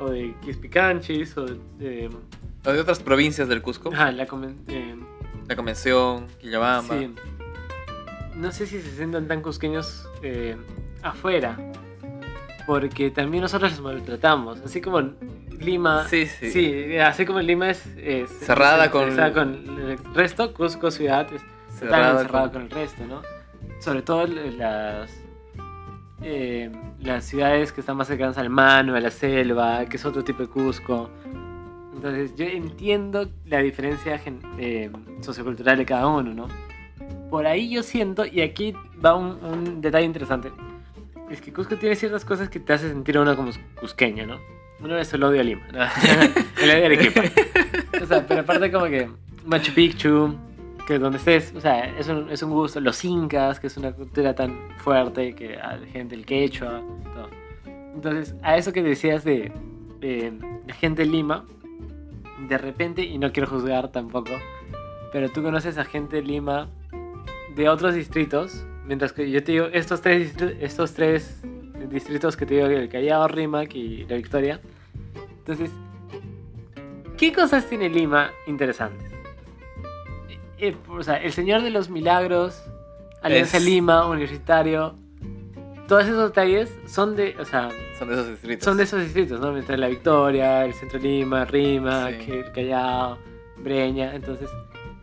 o 0.01 0.11
de 0.11 0.35
Quispicanchis, 0.45 1.37
o 1.37 1.47
de... 1.79 2.11
O 2.67 2.73
de 2.73 2.81
otras 2.81 3.01
provincias 3.01 3.49
del 3.49 3.61
Cusco. 3.63 3.91
ajá, 3.93 4.11
la 4.13 4.25
eh, 4.69 4.97
La 5.49 5.57
Convención, 5.57 6.27
Quillabamba. 6.41 6.99
Sí. 6.99 7.15
No 8.37 8.51
sé 8.53 8.67
si 8.67 8.81
se 8.81 8.91
sientan 8.97 9.29
tan 9.29 9.43
cusqueños 9.43 10.09
eh, 10.23 10.57
afuera. 11.03 11.57
Porque 12.67 13.11
también 13.11 13.43
nosotros 13.43 13.73
los 13.73 13.81
maltratamos. 13.83 14.61
Así 14.65 14.81
como 14.81 15.01
Lima. 15.61 16.07
Sí, 16.09 16.27
sí. 16.27 16.51
Sí, 16.51 16.97
así 16.99 17.27
como 17.27 17.41
Lima 17.41 17.71
es. 17.71 17.87
es- 17.99 18.31
Cerrada 18.31 18.87
es- 18.87 18.91
con- 18.91 19.11
cerrada 19.11 19.33
con 19.35 19.53
el 19.81 19.99
resto, 20.15 20.53
Cusco 20.55 20.91
ciudad 20.91 21.27
es 21.33 21.43
Cerrada 21.79 22.23
cerrada 22.23 22.45
con- 22.45 22.53
con... 22.53 22.63
el 22.63 22.71
resto, 22.71 23.05
¿no? 23.07 23.23
Sobre 23.81 24.01
todo 24.03 24.27
las. 24.27 25.11
eh, 26.23 26.73
las 27.01 27.25
ciudades 27.27 27.71
que 27.73 27.81
están 27.83 27.99
más 27.99 28.07
cercanas 28.09 28.39
al 28.39 28.49
Mano, 28.49 28.95
a 28.97 29.01
la 29.01 29.11
selva, 29.11 29.85
que 29.85 29.99
es 29.99 30.05
otro 30.07 30.25
tipo 30.25 30.43
de 30.43 30.49
Cusco. 30.49 31.11
Entonces 31.95 32.35
yo 32.37 32.45
entiendo 32.45 33.29
la 33.47 33.59
diferencia 33.61 34.21
eh, 34.59 34.91
sociocultural 35.21 35.79
de 35.79 35.87
cada 35.87 36.07
uno, 36.07 36.35
¿no? 36.35 36.49
Por 37.31 37.47
ahí 37.47 37.71
yo 37.71 37.83
siento, 37.83 38.25
y 38.27 38.41
aquí 38.41 38.75
va 39.05 39.15
un, 39.15 39.39
un 39.45 39.81
detalle 39.81 40.07
interesante, 40.07 40.51
es 41.31 41.41
que 41.41 41.53
Cusco 41.53 41.77
tiene 41.77 41.97
ciertas 41.97 42.25
cosas 42.25 42.49
que 42.49 42.61
te 42.61 42.73
hace 42.73 42.89
sentir 42.89 43.17
a 43.17 43.23
uno 43.23 43.37
como 43.37 43.51
cusqueño, 43.81 44.27
¿no? 44.27 44.39
Uno 44.81 44.99
es 44.99 45.13
el 45.15 45.23
odio 45.23 45.41
a 45.41 45.45
Lima, 45.45 45.67
¿no? 45.73 45.81
el 46.63 46.71
odio 46.71 46.83
a 46.83 46.87
Arequipa. 46.87 47.23
O 48.03 48.07
sea, 48.07 48.27
pero 48.27 48.41
aparte 48.41 48.71
como 48.71 48.87
que 48.87 49.09
Machu 49.47 49.73
Picchu, 49.73 50.37
que 50.87 50.99
donde 50.99 51.19
estés, 51.19 51.55
o 51.57 51.61
sea, 51.61 51.87
es 51.99 52.09
un, 52.09 52.31
es 52.31 52.43
un 52.43 52.51
gusto. 52.51 52.81
Los 52.81 53.05
incas, 53.05 53.59
que 53.59 53.69
es 53.69 53.77
una 53.77 53.93
cultura 53.93 54.35
tan 54.35 54.71
fuerte, 54.79 55.35
que 55.35 55.57
a 55.57 55.77
la 55.77 55.87
gente, 55.87 56.15
el 56.15 56.27
quechua, 56.27 56.83
todo. 57.15 57.31
Entonces, 57.95 58.35
a 58.43 58.57
eso 58.57 58.73
que 58.73 58.83
decías 58.83 59.25
de 59.25 59.53
eh, 60.03 60.33
la 60.67 60.75
gente 60.75 61.05
de 61.05 61.09
Lima, 61.09 61.47
de 62.49 62.59
repente, 62.59 63.03
y 63.03 63.19
no 63.19 63.33
quiero 63.33 63.49
juzgar 63.49 63.91
tampoco, 63.93 64.31
pero 65.13 65.31
tú 65.31 65.43
conoces 65.43 65.79
a 65.79 65.85
gente 65.85 66.17
de 66.17 66.23
Lima 66.23 66.69
de 67.55 67.69
otros 67.69 67.95
distritos, 67.95 68.65
mientras 68.87 69.13
que 69.13 69.31
yo 69.31 69.43
te 69.45 69.53
digo, 69.53 69.67
estos 69.73 70.01
tres, 70.01 70.35
estos 70.61 70.93
tres 70.95 71.41
distritos 71.89 72.37
que 72.37 72.47
te 72.47 72.55
digo, 72.55 72.67
el 72.67 72.89
Callao, 72.89 73.29
Rimac 73.29 73.75
y 73.75 74.05
La 74.07 74.17
Victoria. 74.17 74.61
Entonces, 75.39 75.71
¿qué 77.17 77.33
cosas 77.33 77.67
tiene 77.69 77.89
Lima 77.89 78.31
interesantes? 78.47 79.13
Eh, 80.59 80.75
o 80.89 81.03
sea, 81.03 81.17
el 81.17 81.33
Señor 81.33 81.63
de 81.63 81.71
los 81.71 81.89
Milagros, 81.91 82.63
Alianza 83.23 83.59
Es- 83.59 83.65
Lima, 83.65 84.07
Universitario, 84.09 84.97
todos 85.89 86.05
esos 86.05 86.29
detalles 86.31 86.73
son 86.87 87.15
de, 87.17 87.37
o 87.39 87.45
sea, 87.45 87.69
Son 87.99 88.09
de 88.09 88.15
esos 88.15 88.29
distritos. 88.31 88.65
son 88.65 88.77
de 88.77 88.83
esos 88.85 89.01
distritos, 89.03 89.41
¿no? 89.41 89.53
Mientras 89.53 89.79
La 89.79 89.89
Victoria, 89.89 90.65
el 90.65 90.73
Centro 90.75 90.99
de 90.99 91.09
Lima, 91.09 91.45
Rima, 91.45 92.09
Sí. 92.11 92.31
el 92.33 92.53
Callao, 92.53 93.19
Breña. 93.59 94.15
Entonces, 94.15 94.51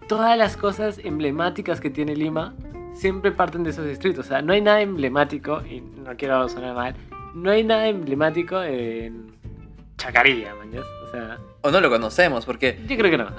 todas 0.08 0.38
las 0.38 0.58
cosas 0.58 1.00
emblemáticas 1.04 1.80
que 1.80 1.90
tiene 1.90 2.16
Lima 2.16 2.54
siempre 2.94 3.32
parten 3.32 3.64
de 3.64 3.70
esos 3.72 3.86
distritos. 3.86 4.26
O 4.26 4.30
sea, 4.30 4.42
no 4.42 4.54
hay 4.54 4.62
nada 4.62 4.82
emblemático, 4.82 5.62
y 5.66 5.82
no 5.82 6.16
quiero 6.18 6.48
sonar 6.50 6.76
mal, 6.76 6.96
no 7.34 7.50
hay 7.52 7.64
nada 7.64 7.88
emblemático 7.88 8.62
en 8.62 9.32
Chacarilla, 9.98 10.54
man. 10.56 10.70
O 10.78 11.12
sea, 11.12 11.38
O 11.62 11.70
no 11.72 11.80
lo 11.80 11.90
conocemos, 11.90 12.46
porque 12.46 12.80
yo 12.88 12.98
creo 12.98 13.12
que 13.12 13.18
no. 13.18 13.30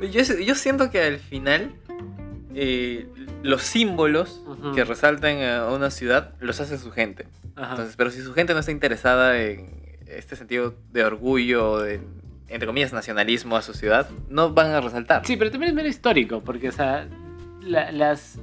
yo, 0.10 0.22
yo 0.22 0.54
siento 0.54 0.90
que 0.90 1.02
al 1.02 1.18
final 1.18 1.72
eh, 2.54 3.06
los 3.42 3.62
símbolos 3.62 4.42
que 4.74 4.84
resaltan 4.84 5.42
a 5.42 5.66
una 5.70 5.90
ciudad 5.90 6.34
los 6.40 6.60
hace 6.60 6.78
su 6.78 6.90
gente. 6.90 7.26
Ajá. 7.56 7.70
Entonces, 7.70 7.96
pero 7.96 8.10
si 8.10 8.20
su 8.22 8.32
gente 8.34 8.52
no 8.54 8.60
está 8.60 8.72
interesada 8.72 9.40
en 9.42 9.70
este 10.06 10.36
sentido 10.36 10.74
de 10.92 11.04
orgullo, 11.04 11.78
de, 11.78 12.00
entre 12.48 12.66
comillas, 12.66 12.92
nacionalismo 12.92 13.56
a 13.56 13.62
su 13.62 13.74
ciudad, 13.74 14.08
no 14.28 14.52
van 14.52 14.70
a 14.72 14.80
resaltar. 14.80 15.24
Sí, 15.26 15.36
pero 15.36 15.50
también 15.50 15.70
es 15.70 15.74
medio 15.76 15.88
histórico, 15.90 16.40
porque, 16.42 16.68
o 16.68 16.72
sea, 16.72 17.06
la- 17.62 17.92
las. 17.92 18.38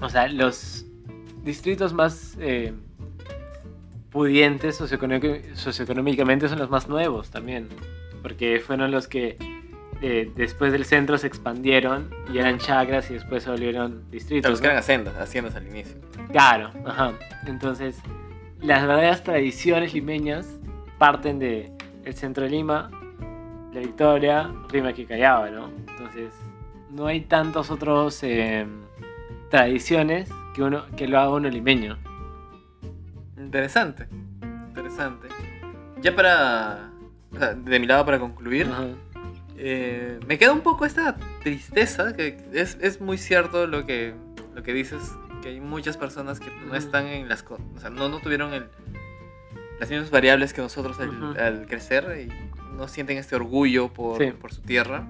O 0.00 0.08
sea, 0.08 0.28
los 0.28 0.86
distritos 1.44 1.92
más 1.92 2.36
eh, 2.40 2.72
pudientes 4.10 4.80
socioeconómic- 4.80 5.54
socioeconómicamente 5.54 6.48
son 6.48 6.58
los 6.58 6.70
más 6.70 6.88
nuevos 6.88 7.30
también. 7.30 7.68
porque 8.22 8.60
fueron 8.64 8.90
los 8.90 9.06
que 9.06 9.36
eh, 10.00 10.30
después 10.36 10.72
del 10.72 10.84
centro 10.84 11.18
se 11.18 11.26
expandieron 11.26 12.10
y 12.32 12.38
eran 12.38 12.58
chacras 12.58 13.10
y 13.10 13.14
después 13.14 13.42
se 13.42 13.50
volvieron 13.50 14.08
distritos. 14.10 14.50
Los 14.50 14.60
que 14.60 14.66
eran 14.66 14.78
haciendas, 14.78 15.16
haciendas 15.16 15.56
al 15.56 15.66
inicio. 15.66 15.96
Claro, 16.30 16.70
ajá. 16.86 17.14
Entonces, 17.46 18.00
las 18.60 18.82
verdaderas 18.82 19.24
tradiciones 19.24 19.94
limeñas 19.94 20.46
parten 20.98 21.38
de 21.38 21.72
el 22.04 22.14
centro 22.14 22.44
de 22.44 22.50
Lima, 22.50 22.90
la 23.72 23.80
Victoria, 23.80 24.50
Rima 24.68 24.92
que 24.92 25.04
Callaba, 25.04 25.50
¿no? 25.50 25.70
Entonces, 25.88 26.32
no 26.90 27.06
hay 27.06 27.22
tantos 27.22 27.70
otros 27.70 28.22
eh, 28.22 28.66
tradiciones 29.50 30.30
que 30.54 30.62
uno 30.62 30.86
que 30.96 31.08
lo 31.08 31.18
haga 31.18 31.30
uno 31.30 31.48
limeño. 31.48 31.98
Interesante, 33.36 34.06
interesante. 34.68 35.28
Ya 36.00 36.14
para, 36.14 36.90
o 37.32 37.38
sea, 37.38 37.54
de 37.54 37.80
mi 37.80 37.86
lado 37.86 38.04
para 38.04 38.18
concluir, 38.18 38.68
Ajá. 38.70 38.86
Eh, 39.58 40.20
me 40.26 40.38
queda 40.38 40.52
un 40.52 40.60
poco 40.60 40.84
esta 40.86 41.16
tristeza, 41.42 42.14
que 42.14 42.36
es, 42.52 42.78
es 42.80 43.00
muy 43.00 43.18
cierto 43.18 43.66
lo 43.66 43.84
que, 43.86 44.14
lo 44.54 44.62
que 44.62 44.72
dices, 44.72 45.00
que 45.42 45.48
hay 45.50 45.60
muchas 45.60 45.96
personas 45.96 46.40
que 46.40 46.50
no 46.66 46.74
están 46.74 47.06
en 47.06 47.28
las... 47.28 47.44
O 47.48 47.80
sea, 47.80 47.90
no, 47.90 48.08
no 48.08 48.18
tuvieron 48.20 48.52
el, 48.54 48.66
las 49.80 49.90
mismas 49.90 50.10
variables 50.10 50.52
que 50.52 50.60
nosotros 50.60 50.98
al, 51.00 51.08
Ujú. 51.10 51.40
al 51.40 51.66
crecer 51.66 52.26
y 52.28 52.76
no 52.76 52.88
sienten 52.88 53.18
este 53.18 53.36
orgullo 53.36 53.88
por, 53.92 54.18
Sí. 54.22 54.32
por 54.32 54.52
su 54.52 54.62
tierra. 54.62 55.06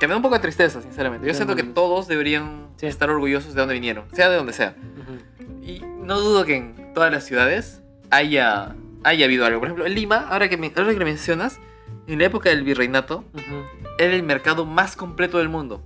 Que 0.00 0.06
me 0.06 0.12
da 0.12 0.16
un 0.16 0.22
poco 0.22 0.36
de 0.36 0.40
tristeza, 0.40 0.80
sinceramente. 0.80 1.26
Yo 1.26 1.34
siento 1.34 1.56
que 1.56 1.64
todos 1.64 2.06
deberían 2.06 2.68
Sí. 2.76 2.86
estar 2.86 3.10
orgullosos 3.10 3.54
de 3.54 3.60
donde 3.60 3.74
vinieron, 3.74 4.04
sea 4.12 4.28
de 4.30 4.36
donde 4.36 4.52
sea. 4.52 4.76
Ujú. 5.02 5.60
Y 5.64 5.80
no 6.04 6.20
dudo 6.20 6.44
que 6.44 6.56
en 6.56 6.94
todas 6.94 7.10
las 7.12 7.24
ciudades 7.24 7.82
haya, 8.10 8.76
haya 9.02 9.24
habido 9.24 9.44
algo. 9.44 9.58
Por 9.58 9.66
ejemplo, 9.68 9.86
en 9.86 9.94
Lima, 9.94 10.28
ahora 10.30 10.48
que, 10.48 10.56
me, 10.56 10.72
ahora 10.76 10.94
que 10.94 11.04
mencionas, 11.04 11.58
en 12.06 12.18
la 12.20 12.24
época 12.26 12.48
del 12.50 12.62
virreinato, 12.62 13.24
Ujú. 13.34 13.77
Era 13.98 14.14
el 14.14 14.22
mercado 14.22 14.64
más 14.64 14.96
completo 14.96 15.38
del 15.38 15.48
mundo. 15.48 15.82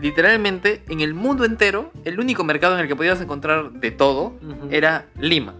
Literalmente, 0.00 0.82
en 0.88 1.00
el 1.00 1.14
mundo 1.14 1.44
entero, 1.44 1.92
el 2.04 2.18
único 2.20 2.44
mercado 2.44 2.74
en 2.74 2.80
el 2.80 2.88
que 2.88 2.96
podías 2.96 3.20
encontrar 3.20 3.72
de 3.72 3.90
todo 3.90 4.34
era 4.70 5.06
Lima. 5.18 5.54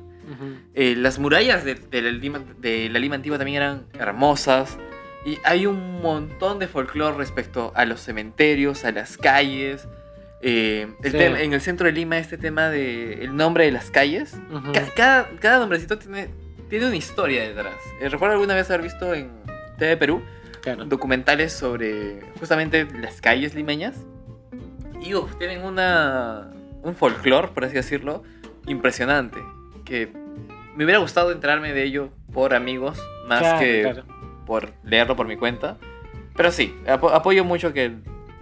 Eh, 0.74 0.94
las 0.96 1.18
murallas 1.18 1.64
de, 1.64 1.76
de 1.76 2.02
la 2.02 2.10
Lima, 2.10 2.40
de 2.58 2.88
la 2.90 2.98
Lima 2.98 3.14
antigua 3.14 3.38
también 3.38 3.56
eran 3.62 3.84
hermosas. 3.98 4.76
Y 5.24 5.38
hay 5.44 5.66
un 5.66 6.02
montón 6.02 6.58
de 6.58 6.66
folclore 6.66 7.16
respecto 7.16 7.72
a 7.74 7.84
los 7.86 8.00
cementerios, 8.00 8.84
a 8.84 8.90
las 8.92 9.16
calles. 9.16 9.88
Eh, 10.42 10.88
el 11.02 11.12
Sí. 11.12 11.16
tema- 11.16 11.40
en 11.40 11.52
el 11.54 11.60
centro 11.62 11.86
de 11.86 11.92
Lima, 11.92 12.18
este 12.18 12.36
tema 12.36 12.68
de 12.68 13.24
el 13.24 13.34
nombre 13.36 13.64
de 13.64 13.72
las 13.72 13.90
calles. 13.90 14.36
Ujú. 14.52 14.72
Ca- 14.72 14.88
cada, 14.94 15.28
cada 15.40 15.58
nombrecito 15.60 15.96
tiene, 15.98 16.28
tiene 16.68 16.86
una 16.86 16.96
historia 16.96 17.42
detrás. 17.48 17.76
Eh, 18.00 18.08
recuerdo 18.10 18.34
alguna 18.34 18.54
vez 18.54 18.68
haber 18.70 18.82
visto 18.82 19.14
en 19.14 19.30
TV 19.78 19.96
Perú 19.96 20.20
Claro. 20.64 20.86
documentales 20.86 21.52
sobre 21.52 22.20
justamente 22.40 22.86
las 22.98 23.20
calles 23.20 23.54
limeñas. 23.54 23.94
Y 25.00 25.14
uf, 25.14 25.36
tienen 25.38 25.62
una, 25.62 26.50
un 26.82 26.96
folclore, 26.96 27.48
por 27.48 27.64
así 27.64 27.74
decirlo, 27.74 28.22
impresionante. 28.66 29.38
Que 29.84 30.10
me 30.74 30.84
hubiera 30.84 30.98
gustado 31.00 31.30
enterarme 31.32 31.72
de 31.74 31.84
ello 31.84 32.08
por 32.32 32.54
amigos, 32.54 32.98
más 33.28 33.40
Claro, 33.40 33.58
que 33.60 33.82
claro. 33.82 34.04
por 34.46 34.72
leerlo 34.82 35.14
por 35.16 35.28
mi 35.28 35.36
cuenta. 35.36 35.76
Pero 36.34 36.50
sí, 36.50 36.74
apo- 36.86 37.10
apoyo 37.12 37.44
mucho 37.44 37.72
que 37.74 37.92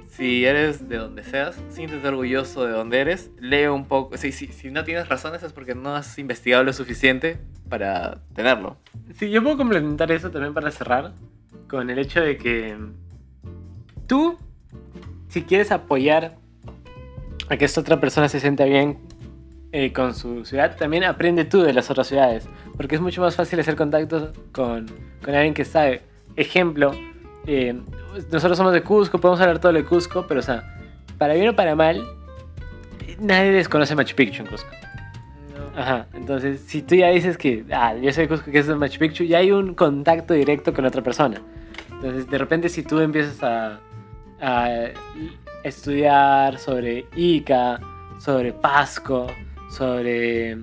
si 0.09 0.45
eres 0.45 0.89
de 0.89 0.99
donde 0.99 1.25
seas, 1.25 1.61
siéntete 1.71 2.07
orgulloso 2.07 2.65
de 2.65 2.73
donde 2.73 3.01
eres, 3.01 3.31
lee 3.41 3.67
un 3.67 3.87
poco. 3.87 4.17
Si, 4.17 4.31
si, 4.31 4.47
si 4.49 4.71
no 4.71 4.85
tienes 4.85 5.09
razones 5.09 5.43
es 5.43 5.53
porque 5.53 5.75
no 5.75 5.97
has 5.97 6.17
investigado 6.19 6.63
lo 6.63 6.73
suficiente 6.73 7.39
para 7.69 8.21
tenerlo. 8.35 8.77
Sí, 9.19 9.31
yo 9.31 9.43
puedo 9.43 9.57
complementar 9.57 10.13
eso 10.13 10.31
también 10.31 10.55
para 10.55 10.71
cerrar 10.71 11.13
con 11.73 11.89
el 11.89 11.99
hecho 11.99 12.21
de 12.21 12.37
que 12.37 12.77
tú, 14.07 14.37
si 15.29 15.41
quieres 15.41 15.73
apoyar 15.73 16.37
a 17.49 17.57
que 17.57 17.65
esta 17.65 17.81
otra 17.81 17.99
persona 17.99 18.29
se 18.29 18.41
sienta 18.41 18.67
bien 18.67 18.99
eh, 19.73 19.91
con 19.91 20.15
su 20.15 20.45
ciudad, 20.45 20.77
también 20.77 21.03
aprende 21.03 21.47
tú 21.47 21.63
de 21.63 21.73
las 21.73 21.91
otras 21.91 22.09
ciudades, 22.09 22.47
porque 22.77 22.97
es 22.97 23.01
mucho 23.01 23.23
más 23.23 23.37
fácil 23.37 23.59
hacer 23.59 23.75
contactos 23.75 24.39
con, 24.53 24.87
con 25.25 25.35
alguien 25.35 25.55
que 25.55 25.65
sabe. 25.65 26.03
Ejemplo, 26.37 26.93
eh, 27.47 27.81
nosotros 28.31 28.59
somos 28.59 28.75
de 28.75 28.83
Cusco, 28.83 29.19
podemos 29.19 29.41
hablar 29.41 29.59
todo 29.59 29.73
de 29.73 29.83
Cusco, 29.83 30.27
pero 30.29 30.41
o 30.41 30.43
sea, 30.43 30.77
para 31.17 31.33
bien 31.33 31.49
o 31.49 31.57
para 31.57 31.75
mal, 31.75 32.05
nadie 33.19 33.51
desconoce 33.51 33.97
Machu 33.97 34.15
Picchu 34.15 34.43
en 34.43 34.49
Cusco. 34.51 34.69
Ajá, 35.75 36.07
entonces 36.13 36.61
si 36.67 36.83
tú 36.83 36.97
ya 36.97 37.09
dices 37.09 37.39
que, 37.39 37.65
ah, 37.73 37.95
yo 37.95 38.13
soy 38.13 38.25
de 38.25 38.29
Cusco, 38.29 38.51
que 38.51 38.59
es 38.59 38.67
de 38.67 38.75
Machu 38.75 38.99
Picchu, 38.99 39.25
ya 39.25 39.39
hay 39.39 39.53
un 39.53 39.73
contacto 39.73 40.35
directo 40.35 40.75
con 40.75 40.85
otra 40.85 41.01
persona. 41.01 41.41
Entonces, 42.03 42.29
de 42.29 42.37
repente, 42.37 42.69
si 42.69 42.83
tú 42.83 42.99
empiezas 42.99 43.39
a, 43.43 43.79
estudiar 45.63 46.59
sobre 46.59 47.07
Ica, 47.15 47.79
sobre 48.19 48.53
Pasco, 48.53 49.29
sobre 49.71 50.59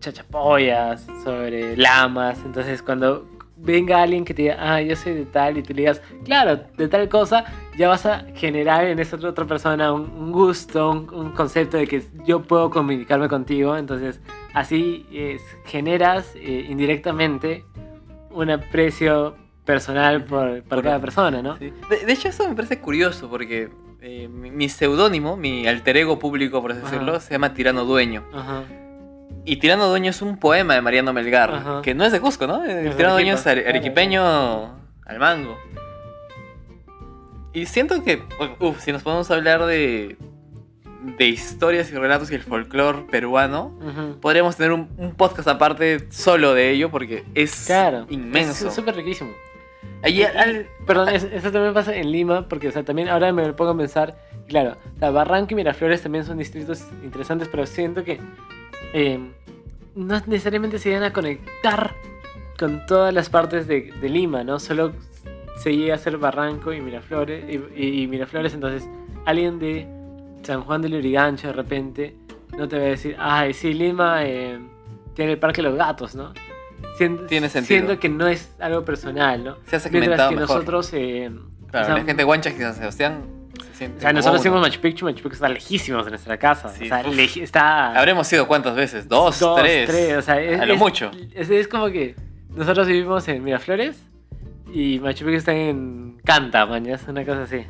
chachapoyas, 0.00 1.06
sobre 1.22 1.76
lamas, 1.76 2.40
entonces 2.44 2.82
cuando 2.82 3.24
venga 3.56 4.02
alguien 4.02 4.24
que 4.24 4.34
te 4.34 4.42
diga, 4.42 4.56
ah, 4.58 4.82
yo 4.82 4.96
soy 4.96 5.14
de 5.14 5.26
tal, 5.26 5.56
y 5.56 5.62
tú 5.62 5.72
le 5.72 5.82
digas, 5.82 6.02
claro, 6.24 6.60
de 6.76 6.88
tal 6.88 7.08
cosa, 7.08 7.44
ya 7.78 7.86
vas 7.86 8.04
a 8.04 8.26
generar 8.34 8.86
en 8.86 8.98
esa 8.98 9.14
otra 9.14 9.46
persona 9.46 9.92
un, 9.92 10.32
gusto, 10.32 10.90
un, 10.90 11.30
concepto 11.30 11.76
de 11.76 11.86
que 11.86 12.02
yo 12.26 12.42
puedo 12.42 12.70
comunicarme 12.70 13.28
contigo, 13.28 13.76
entonces 13.76 14.20
así 14.52 15.06
es, 15.12 15.40
generas 15.64 16.34
eh, 16.34 16.66
indirectamente 16.68 17.64
un 18.32 18.50
aprecio 18.50 19.36
personal 19.64 20.24
por, 20.24 20.62
cada 20.82 21.00
persona, 21.00 21.42
¿no? 21.42 21.56
Sí. 21.58 21.72
De, 21.88 22.04
de 22.06 22.12
hecho, 22.12 22.28
eso 22.28 22.48
me 22.48 22.54
parece 22.54 22.80
curioso 22.80 23.28
porque 23.30 23.70
eh, 24.00 24.28
mi, 24.28 24.50
mi 24.50 24.68
seudónimo, 24.68 25.36
mi 25.36 25.66
alter 25.68 25.96
ego 25.98 26.18
público, 26.18 26.60
por 26.60 26.72
así 26.72 26.80
Ajá. 26.82 26.90
decirlo, 26.90 27.20
se 27.20 27.30
llama 27.32 27.54
Tirano 27.54 27.84
Dueño. 27.84 28.24
Ajá. 28.34 28.64
Y 29.44 29.56
Tirano 29.56 29.88
Dueño 29.88 30.10
es 30.10 30.22
un 30.22 30.36
poema 30.38 30.74
de 30.74 30.82
Mariano 30.82 31.12
Melgar, 31.12 31.52
Ajá. 31.54 31.82
que 31.82 31.94
no 31.94 32.04
es 32.04 32.12
de 32.12 32.20
Cusco, 32.20 32.46
¿no? 32.46 32.64
El 32.64 32.94
Tirano 32.96 33.14
Dueño 33.14 33.34
es 33.34 33.46
arequipeño 33.46 34.22
al 35.06 35.18
mango. 35.18 35.56
Y 37.52 37.66
siento 37.66 38.02
que, 38.02 38.22
uff, 38.60 38.80
si 38.80 38.92
nos 38.92 39.02
podemos 39.02 39.30
hablar 39.30 39.66
de, 39.66 40.16
de 41.18 41.26
historias 41.26 41.90
y 41.90 41.94
relatos 41.96 42.30
y 42.30 42.34
el 42.34 42.42
folclore 42.42 43.02
peruano, 43.10 43.76
Ujú. 43.80 44.20
podríamos 44.20 44.56
tener 44.56 44.72
un, 44.72 44.88
un 44.96 45.14
podcast 45.14 45.48
aparte 45.48 46.10
solo 46.10 46.54
de 46.54 46.70
ello 46.70 46.90
porque 46.90 47.24
es 47.34 47.66
Claro. 47.66 48.06
inmenso. 48.08 48.68
Es 48.68 48.74
súper 48.74 48.96
riquísimo. 48.96 49.30
Ahí 50.02 50.22
al- 50.22 50.66
Perdón, 50.86 51.08
es- 51.10 51.24
eso 51.24 51.52
también 51.52 51.72
pasa 51.74 51.94
en 51.94 52.10
Lima, 52.10 52.48
porque 52.48 52.68
o 52.68 52.72
sea, 52.72 52.82
también 52.84 53.08
ahora 53.08 53.32
me 53.32 53.52
pongo 53.52 53.70
a 53.72 53.76
pensar, 53.76 54.16
claro, 54.48 54.76
o 54.96 54.98
sea, 54.98 55.10
Barranco 55.10 55.52
y 55.52 55.56
Miraflores 55.56 56.02
también 56.02 56.24
son 56.24 56.38
distritos 56.38 56.84
interesantes, 57.04 57.48
pero 57.48 57.64
siento 57.66 58.02
que 58.04 58.18
eh, 58.94 59.18
no 59.94 60.20
necesariamente 60.26 60.78
se 60.78 60.88
llegan 60.90 61.04
a 61.04 61.12
conectar 61.12 61.92
con 62.58 62.84
todas 62.86 63.14
las 63.14 63.28
partes 63.30 63.66
de, 63.66 63.92
de 64.00 64.08
Lima, 64.08 64.42
¿no? 64.44 64.58
Solo 64.58 64.92
se 65.56 65.76
llega 65.76 65.94
a 65.94 65.98
ser 65.98 66.16
Barranco 66.18 66.72
y 66.72 66.80
Miraflores, 66.80 67.44
y, 67.48 67.80
y- 67.80 68.02
y 68.02 68.06
Miraflores, 68.08 68.54
entonces 68.54 68.88
alguien 69.24 69.58
de 69.60 69.86
San 70.42 70.62
Juan 70.62 70.82
de 70.82 70.88
Lurigancho 70.88 71.46
de 71.48 71.52
repente 71.52 72.16
no 72.58 72.66
te 72.68 72.76
va 72.76 72.82
a 72.84 72.88
decir, 72.88 73.14
ay, 73.18 73.52
sí, 73.54 73.72
Lima 73.72 74.24
eh, 74.26 74.58
tiene 75.14 75.32
el 75.32 75.38
Parque 75.38 75.62
de 75.62 75.68
los 75.68 75.78
Gatos, 75.78 76.14
¿no? 76.16 76.32
Siento, 76.96 77.24
Tiene 77.24 77.48
sentido. 77.48 77.78
Siento 77.86 78.00
que 78.00 78.08
no 78.08 78.26
es 78.28 78.54
algo 78.60 78.84
personal, 78.84 79.42
¿no? 79.44 79.54
se 79.66 79.76
ha 79.76 79.78
Mientras 79.78 79.82
segmentado 79.82 80.30
que 80.30 80.36
mejor. 80.36 80.56
nosotros, 80.56 80.90
eh, 80.92 81.30
Claro, 81.70 81.84
o 81.84 81.88
sea, 81.88 81.98
la 81.98 82.04
gente 82.04 82.24
guancha 82.24 82.50
que 82.52 82.58
San 82.62 82.74
Sebastián 82.74 83.22
se 83.70 83.74
siente 83.78 83.96
o 83.98 84.00
sea, 84.02 84.12
nosotros 84.12 84.40
hicimos 84.42 84.60
Machu 84.60 84.80
Picchu, 84.80 85.04
Machu 85.06 85.16
Picchu 85.22 85.32
está 85.34 85.48
lejísimos 85.48 86.04
de 86.04 86.10
nuestra 86.10 86.36
casa. 86.36 86.68
Sí, 86.68 86.84
o 86.84 86.88
sea, 86.88 87.00
está... 87.42 87.98
Habremos 87.98 88.30
ido 88.32 88.46
cuántas 88.46 88.74
veces? 88.76 89.08
¿Dos? 89.08 89.38
¿Tres? 89.56 89.88
o 90.18 90.22
sea, 90.22 90.40
es, 90.40 90.60
A 90.60 90.66
lo 90.66 90.74
es- 90.74 90.78
mucho. 90.78 91.10
Es, 91.34 91.48
es 91.48 91.68
como 91.68 91.86
que 91.90 92.14
nosotros 92.50 92.86
vivimos 92.86 93.26
en 93.28 93.42
Miraflores 93.42 93.96
y 94.72 94.98
Machu 94.98 95.24
Picchu 95.24 95.38
está 95.38 95.52
en 95.54 96.18
Canta, 96.24 96.66
mañana, 96.66 97.00
una 97.08 97.24
cosa 97.24 97.42
así. 97.42 97.64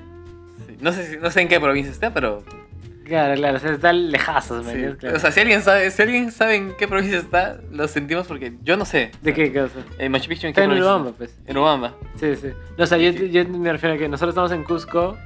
Sí. 0.66 0.77
No, 0.81 0.90
sé, 0.92 1.18
no 1.22 1.31
sé 1.31 1.42
en 1.42 1.48
qué 1.48 1.61
provincia 1.61 1.92
está, 1.92 2.12
pero. 2.12 2.42
Claro, 3.12 3.35
claro, 3.35 3.57
o 3.59 3.61
sea, 3.61 3.72
están 3.72 4.11
lejazos, 4.11 4.64
sí. 4.66 4.72
claro. 4.98 5.16
O 5.16 5.20
sea, 5.20 5.31
si 5.33 5.40
alguien, 5.40 5.61
sabe, 5.61 5.90
si 5.90 6.01
alguien 6.01 6.33
sabe 6.33 6.55
en 6.57 6.72
qué 6.79 6.88
provincia 6.88 7.18
está, 7.18 7.59
lo 7.70 7.87
sentimos 7.87 8.27
porque 8.27 8.55
yo 8.62 8.79
no 8.79 8.87
sé. 8.87 9.11
¿De 9.20 9.35
qué 9.35 9.53
cosa? 9.53 9.81
En 9.98 10.11
Machu 10.12 10.31
Picchu, 10.31 10.46
¿en 10.46 10.51
Está 10.51 10.62
qué 10.62 10.64
en 10.64 10.70
provincia? 10.70 10.94
Urubamba, 10.94 11.12
pues. 11.18 11.38
En 11.46 11.57
Urubamba. 11.59 11.94
Sí, 12.16 12.35
sí. 12.37 12.48
No, 12.79 12.85
o 12.85 12.87
sea, 12.87 12.96
yo, 12.96 13.11
yo 13.11 13.44
me 13.48 13.70
refiero 13.70 13.96
a 13.96 13.98
que 13.98 14.09
nosotros 14.09 14.31
estamos 14.31 14.51
en 14.53 14.64
Cusco, 14.64 15.18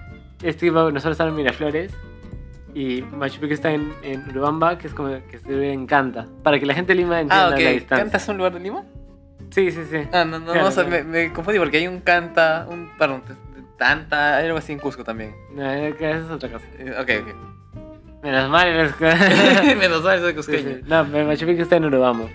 este, 0.42 0.68
nosotros 0.68 1.12
estamos 1.12 1.30
en 1.30 1.36
Miraflores 1.36 1.92
y 2.74 3.02
Machu 3.02 3.38
Picchu 3.40 3.54
está 3.54 3.70
en, 3.70 3.92
en 4.02 4.28
Urubamba, 4.30 4.78
que 4.78 4.88
es 4.88 4.92
como 4.92 5.08
que 5.30 5.38
se 5.38 5.48
ve 5.54 5.72
en 5.72 5.86
Canta, 5.86 6.26
para 6.42 6.58
que 6.58 6.66
la 6.66 6.74
gente 6.74 6.92
de 6.92 6.96
Lima 6.96 7.20
entienda 7.20 7.46
Ah, 7.46 7.50
la 7.50 7.56
ok. 7.56 7.62
distancia. 7.62 7.96
¿Canta 7.98 8.16
es 8.16 8.28
un 8.28 8.36
lugar 8.38 8.52
de 8.52 8.60
Lima? 8.60 8.84
Sí, 9.50 9.70
sí, 9.70 9.82
sí. 9.88 9.98
Ah, 10.12 10.24
no, 10.24 10.40
no, 10.40 10.50
Claro, 10.52 10.66
o 10.66 10.70
sea, 10.72 10.82
me, 10.82 11.04
me 11.04 11.32
confundí 11.32 11.60
porque 11.60 11.76
hay 11.76 11.86
un 11.86 12.00
canta, 12.00 12.66
un. 12.68 12.90
Perdón, 12.98 13.22
tanta, 13.78 14.38
algo 14.38 14.58
así 14.58 14.72
en 14.72 14.78
Cusco 14.80 15.04
también. 15.04 15.34
No, 15.54 15.70
esa 15.70 16.10
es 16.10 16.30
otra 16.30 16.50
cosa. 16.50 16.64
Eh, 16.78 16.92
Ok, 16.98 17.10
ok. 17.22 17.36
Menos 18.22 18.50
mal. 18.50 18.68
es 18.68 18.92
que- 18.94 19.74
Menos 19.78 20.02
mal, 20.02 20.20
soy 20.20 20.30
Sí, 20.30 20.36
cusqueño. 20.36 20.76
sí. 20.76 20.80
No, 20.86 21.06
pero 21.10 21.26
Machu 21.26 21.46
Picchu 21.46 21.62
está 21.62 21.76
en 21.76 21.84
Urubamba. 21.84 22.28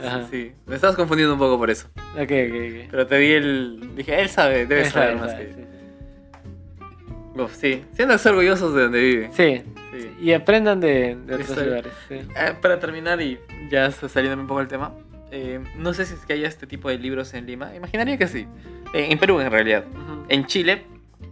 Ajá. 0.00 0.26
Sí, 0.30 0.52
me 0.66 0.76
estabas 0.76 0.94
confundiendo 0.94 1.32
un 1.34 1.40
poco 1.40 1.58
por 1.58 1.70
eso. 1.70 1.88
Ok, 2.14 2.20
ok, 2.20 2.28
ok. 2.30 2.88
Pero 2.90 3.06
te 3.08 3.18
di 3.18 3.32
el. 3.32 3.90
Dije, 3.96 4.20
él 4.20 4.28
sabe, 4.28 4.64
debe 4.66 4.84
saber 4.84 5.16
más 5.16 5.34
que 5.34 5.46
sí. 5.52 7.40
Uf, 7.40 7.52
sí, 7.54 7.84
siéntanse 7.94 8.28
orgullosos 8.30 8.74
de 8.74 8.82
donde 8.82 9.00
viven. 9.00 9.32
Sí, 9.32 9.62
Sí. 9.92 10.10
y 10.20 10.32
aprendan 10.32 10.80
de, 10.80 11.16
de 11.26 11.34
otros 11.34 11.56
lugares. 11.64 11.92
sí. 12.08 12.14
Eh, 12.14 12.54
para 12.60 12.78
terminar 12.78 13.20
y 13.22 13.38
ya 13.70 13.90
saliendo 13.90 14.40
un 14.40 14.46
poco 14.46 14.60
del 14.60 14.68
tema, 14.68 14.92
eh, 15.30 15.60
no 15.76 15.92
sé 15.94 16.04
si 16.04 16.14
es 16.14 16.20
que 16.26 16.34
haya 16.34 16.46
este 16.46 16.66
tipo 16.66 16.88
de 16.88 16.98
libros 16.98 17.32
en 17.34 17.46
Lima. 17.46 17.74
Imaginaría 17.74 18.16
que 18.18 18.28
sí. 18.28 18.46
Eh, 18.94 19.08
en 19.10 19.18
Perú, 19.18 19.40
en 19.40 19.50
realidad. 19.50 19.84
En 20.28 20.46
Chile 20.46 20.82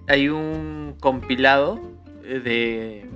hay 0.09 0.29
un 0.29 0.97
compilado 1.01 1.81
eh, 2.25 2.41
de 2.41 3.07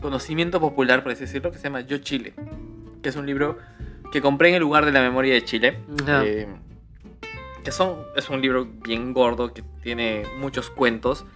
conocimiento 0.00 0.60
popular, 0.60 1.02
por 1.02 1.12
así 1.12 1.22
decirlo, 1.22 1.50
que 1.50 1.58
se 1.58 1.64
llama 1.64 1.80
Yo 1.82 1.98
Chile, 1.98 2.34
que 3.02 3.08
es 3.08 3.16
un 3.16 3.26
libro 3.26 3.58
que 4.12 4.20
compré 4.22 4.48
en 4.50 4.54
el 4.56 4.60
lugar 4.62 4.84
de 4.84 4.92
la 4.92 5.00
memoria 5.00 5.34
de 5.34 5.44
Chile. 5.44 5.78
Eh, 6.06 6.46
que 7.64 7.72
son, 7.72 7.98
es 8.16 8.30
un 8.30 8.40
libro 8.40 8.66
bien 8.66 9.12
gordo 9.12 9.52
que 9.52 9.62
tiene 9.82 10.22
muchos 10.38 10.70
cuentos, 10.70 11.26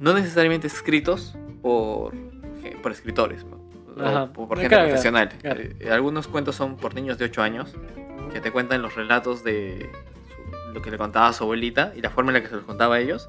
no 0.00 0.12
necesariamente 0.12 0.66
escritos 0.66 1.36
por, 1.62 2.14
eh, 2.64 2.76
por 2.82 2.92
escritores. 2.92 3.44
O 3.44 4.32
por, 4.32 4.48
por 4.48 4.58
Eh, 4.58 4.62
gente 4.62 4.68
claro, 4.74 4.88
profesional. 4.88 5.28
claro. 5.40 5.60
Eh, 5.62 5.90
algunos 5.90 6.26
cuentos 6.28 6.56
son 6.56 6.76
por 6.76 6.94
niños 6.94 7.18
de 7.18 7.26
8 7.26 7.42
años, 7.42 7.74
que 8.32 8.40
te 8.40 8.50
cuentan 8.50 8.82
los 8.82 8.94
relatos 8.94 9.42
de 9.44 9.90
su- 10.34 10.72
lo 10.74 10.80
que 10.82 10.90
le 10.90 10.98
contaba 10.98 11.32
su 11.32 11.44
abuelita 11.44 11.92
y 11.96 12.00
la 12.00 12.10
forma 12.10 12.30
en 12.30 12.34
la 12.34 12.40
que 12.42 12.48
se 12.48 12.56
los 12.56 12.64
contaba 12.64 12.96
a 12.96 13.00
ellos. 13.00 13.28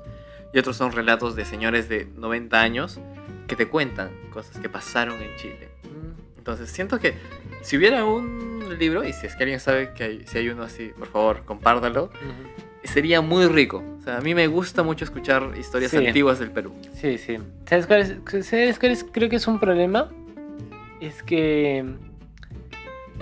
Y 0.53 0.59
otros 0.59 0.75
son 0.77 0.91
relatos 0.91 1.35
de 1.35 1.45
señores 1.45 1.87
de 1.89 2.07
90 2.17 2.61
años 2.61 2.99
que 3.51 3.65
te 3.65 3.67
cuentan 3.67 4.11
cosas 4.31 4.57
que 4.59 4.69
pasaron 4.69 5.21
en 5.21 5.35
Chile. 5.35 5.67
Entonces 6.37 6.69
siento 6.71 6.99
que 6.99 7.15
si 7.61 7.75
hubiera 7.75 8.05
un 8.05 8.77
libro, 8.79 9.03
y 9.03 9.11
si 9.11 9.27
es 9.27 9.35
que 9.35 9.43
alguien 9.43 9.59
sabe 9.59 9.91
que 9.93 10.03
hay, 10.05 10.23
si 10.25 10.37
hay 10.37 10.47
uno 10.47 10.63
así, 10.63 10.91
por 10.97 11.07
favor, 11.09 11.43
compártalo, 11.43 12.05
Ujú. 12.05 12.63
sería 12.85 13.19
muy 13.19 13.47
rico. 13.47 13.83
O 13.99 14.01
sea, 14.03 14.17
a 14.17 14.21
mí 14.21 14.33
me 14.33 14.47
gusta 14.47 14.83
mucho 14.83 15.03
escuchar 15.03 15.51
historias 15.59 15.91
Sí. 15.91 15.97
antiguas 15.97 16.39
del 16.39 16.49
Perú. 16.51 16.73
Sí, 16.93 17.17
sí. 17.17 17.37
¿Sabes 17.67 17.87
cuál 17.87 18.01
es? 18.01 18.45
¿Sabes 18.45 18.79
cuál 18.79 18.93
es? 18.93 19.03
Creo 19.11 19.27
que 19.27 19.35
es 19.35 19.47
un 19.47 19.59
problema. 19.59 20.09
Es 21.01 21.21
que. 21.23 21.83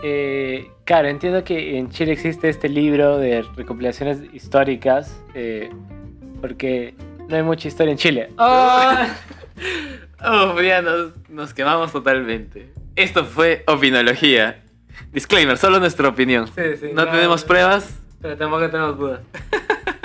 eh, 0.03 0.69
claro, 0.85 1.07
entiendo 1.07 1.43
que 1.43 1.77
en 1.77 1.89
Chile 1.89 2.11
existe 2.13 2.49
este 2.49 2.69
libro 2.69 3.17
de 3.17 3.41
recopilaciones 3.55 4.21
históricas. 4.31 5.19
eh, 5.33 5.71
porque 6.39 6.93
no 7.27 7.35
hay 7.35 7.43
mucha 7.43 7.67
historia 7.67 7.91
en 7.91 7.97
Chile. 7.97 8.29
¡Ah! 8.37 9.07
Oh, 10.23 10.59
ya 10.61 10.81
nos, 10.81 11.11
nos 11.29 11.53
quemamos 11.53 11.91
totalmente. 11.91 12.73
Esto 12.95 13.25
fue 13.25 13.63
opinología. 13.67 14.63
Disclaimer, 15.11 15.57
solo 15.57 15.79
nuestra 15.79 16.07
opinión. 16.07 16.47
Sí, 16.47 16.77
sí, 16.79 16.91
No 16.93 17.05
tenemos 17.07 17.43
pruebas. 17.43 17.99
Pero 18.21 18.37
tampoco 18.37 18.69
tenemos 18.69 18.97
dudas. 18.97 19.21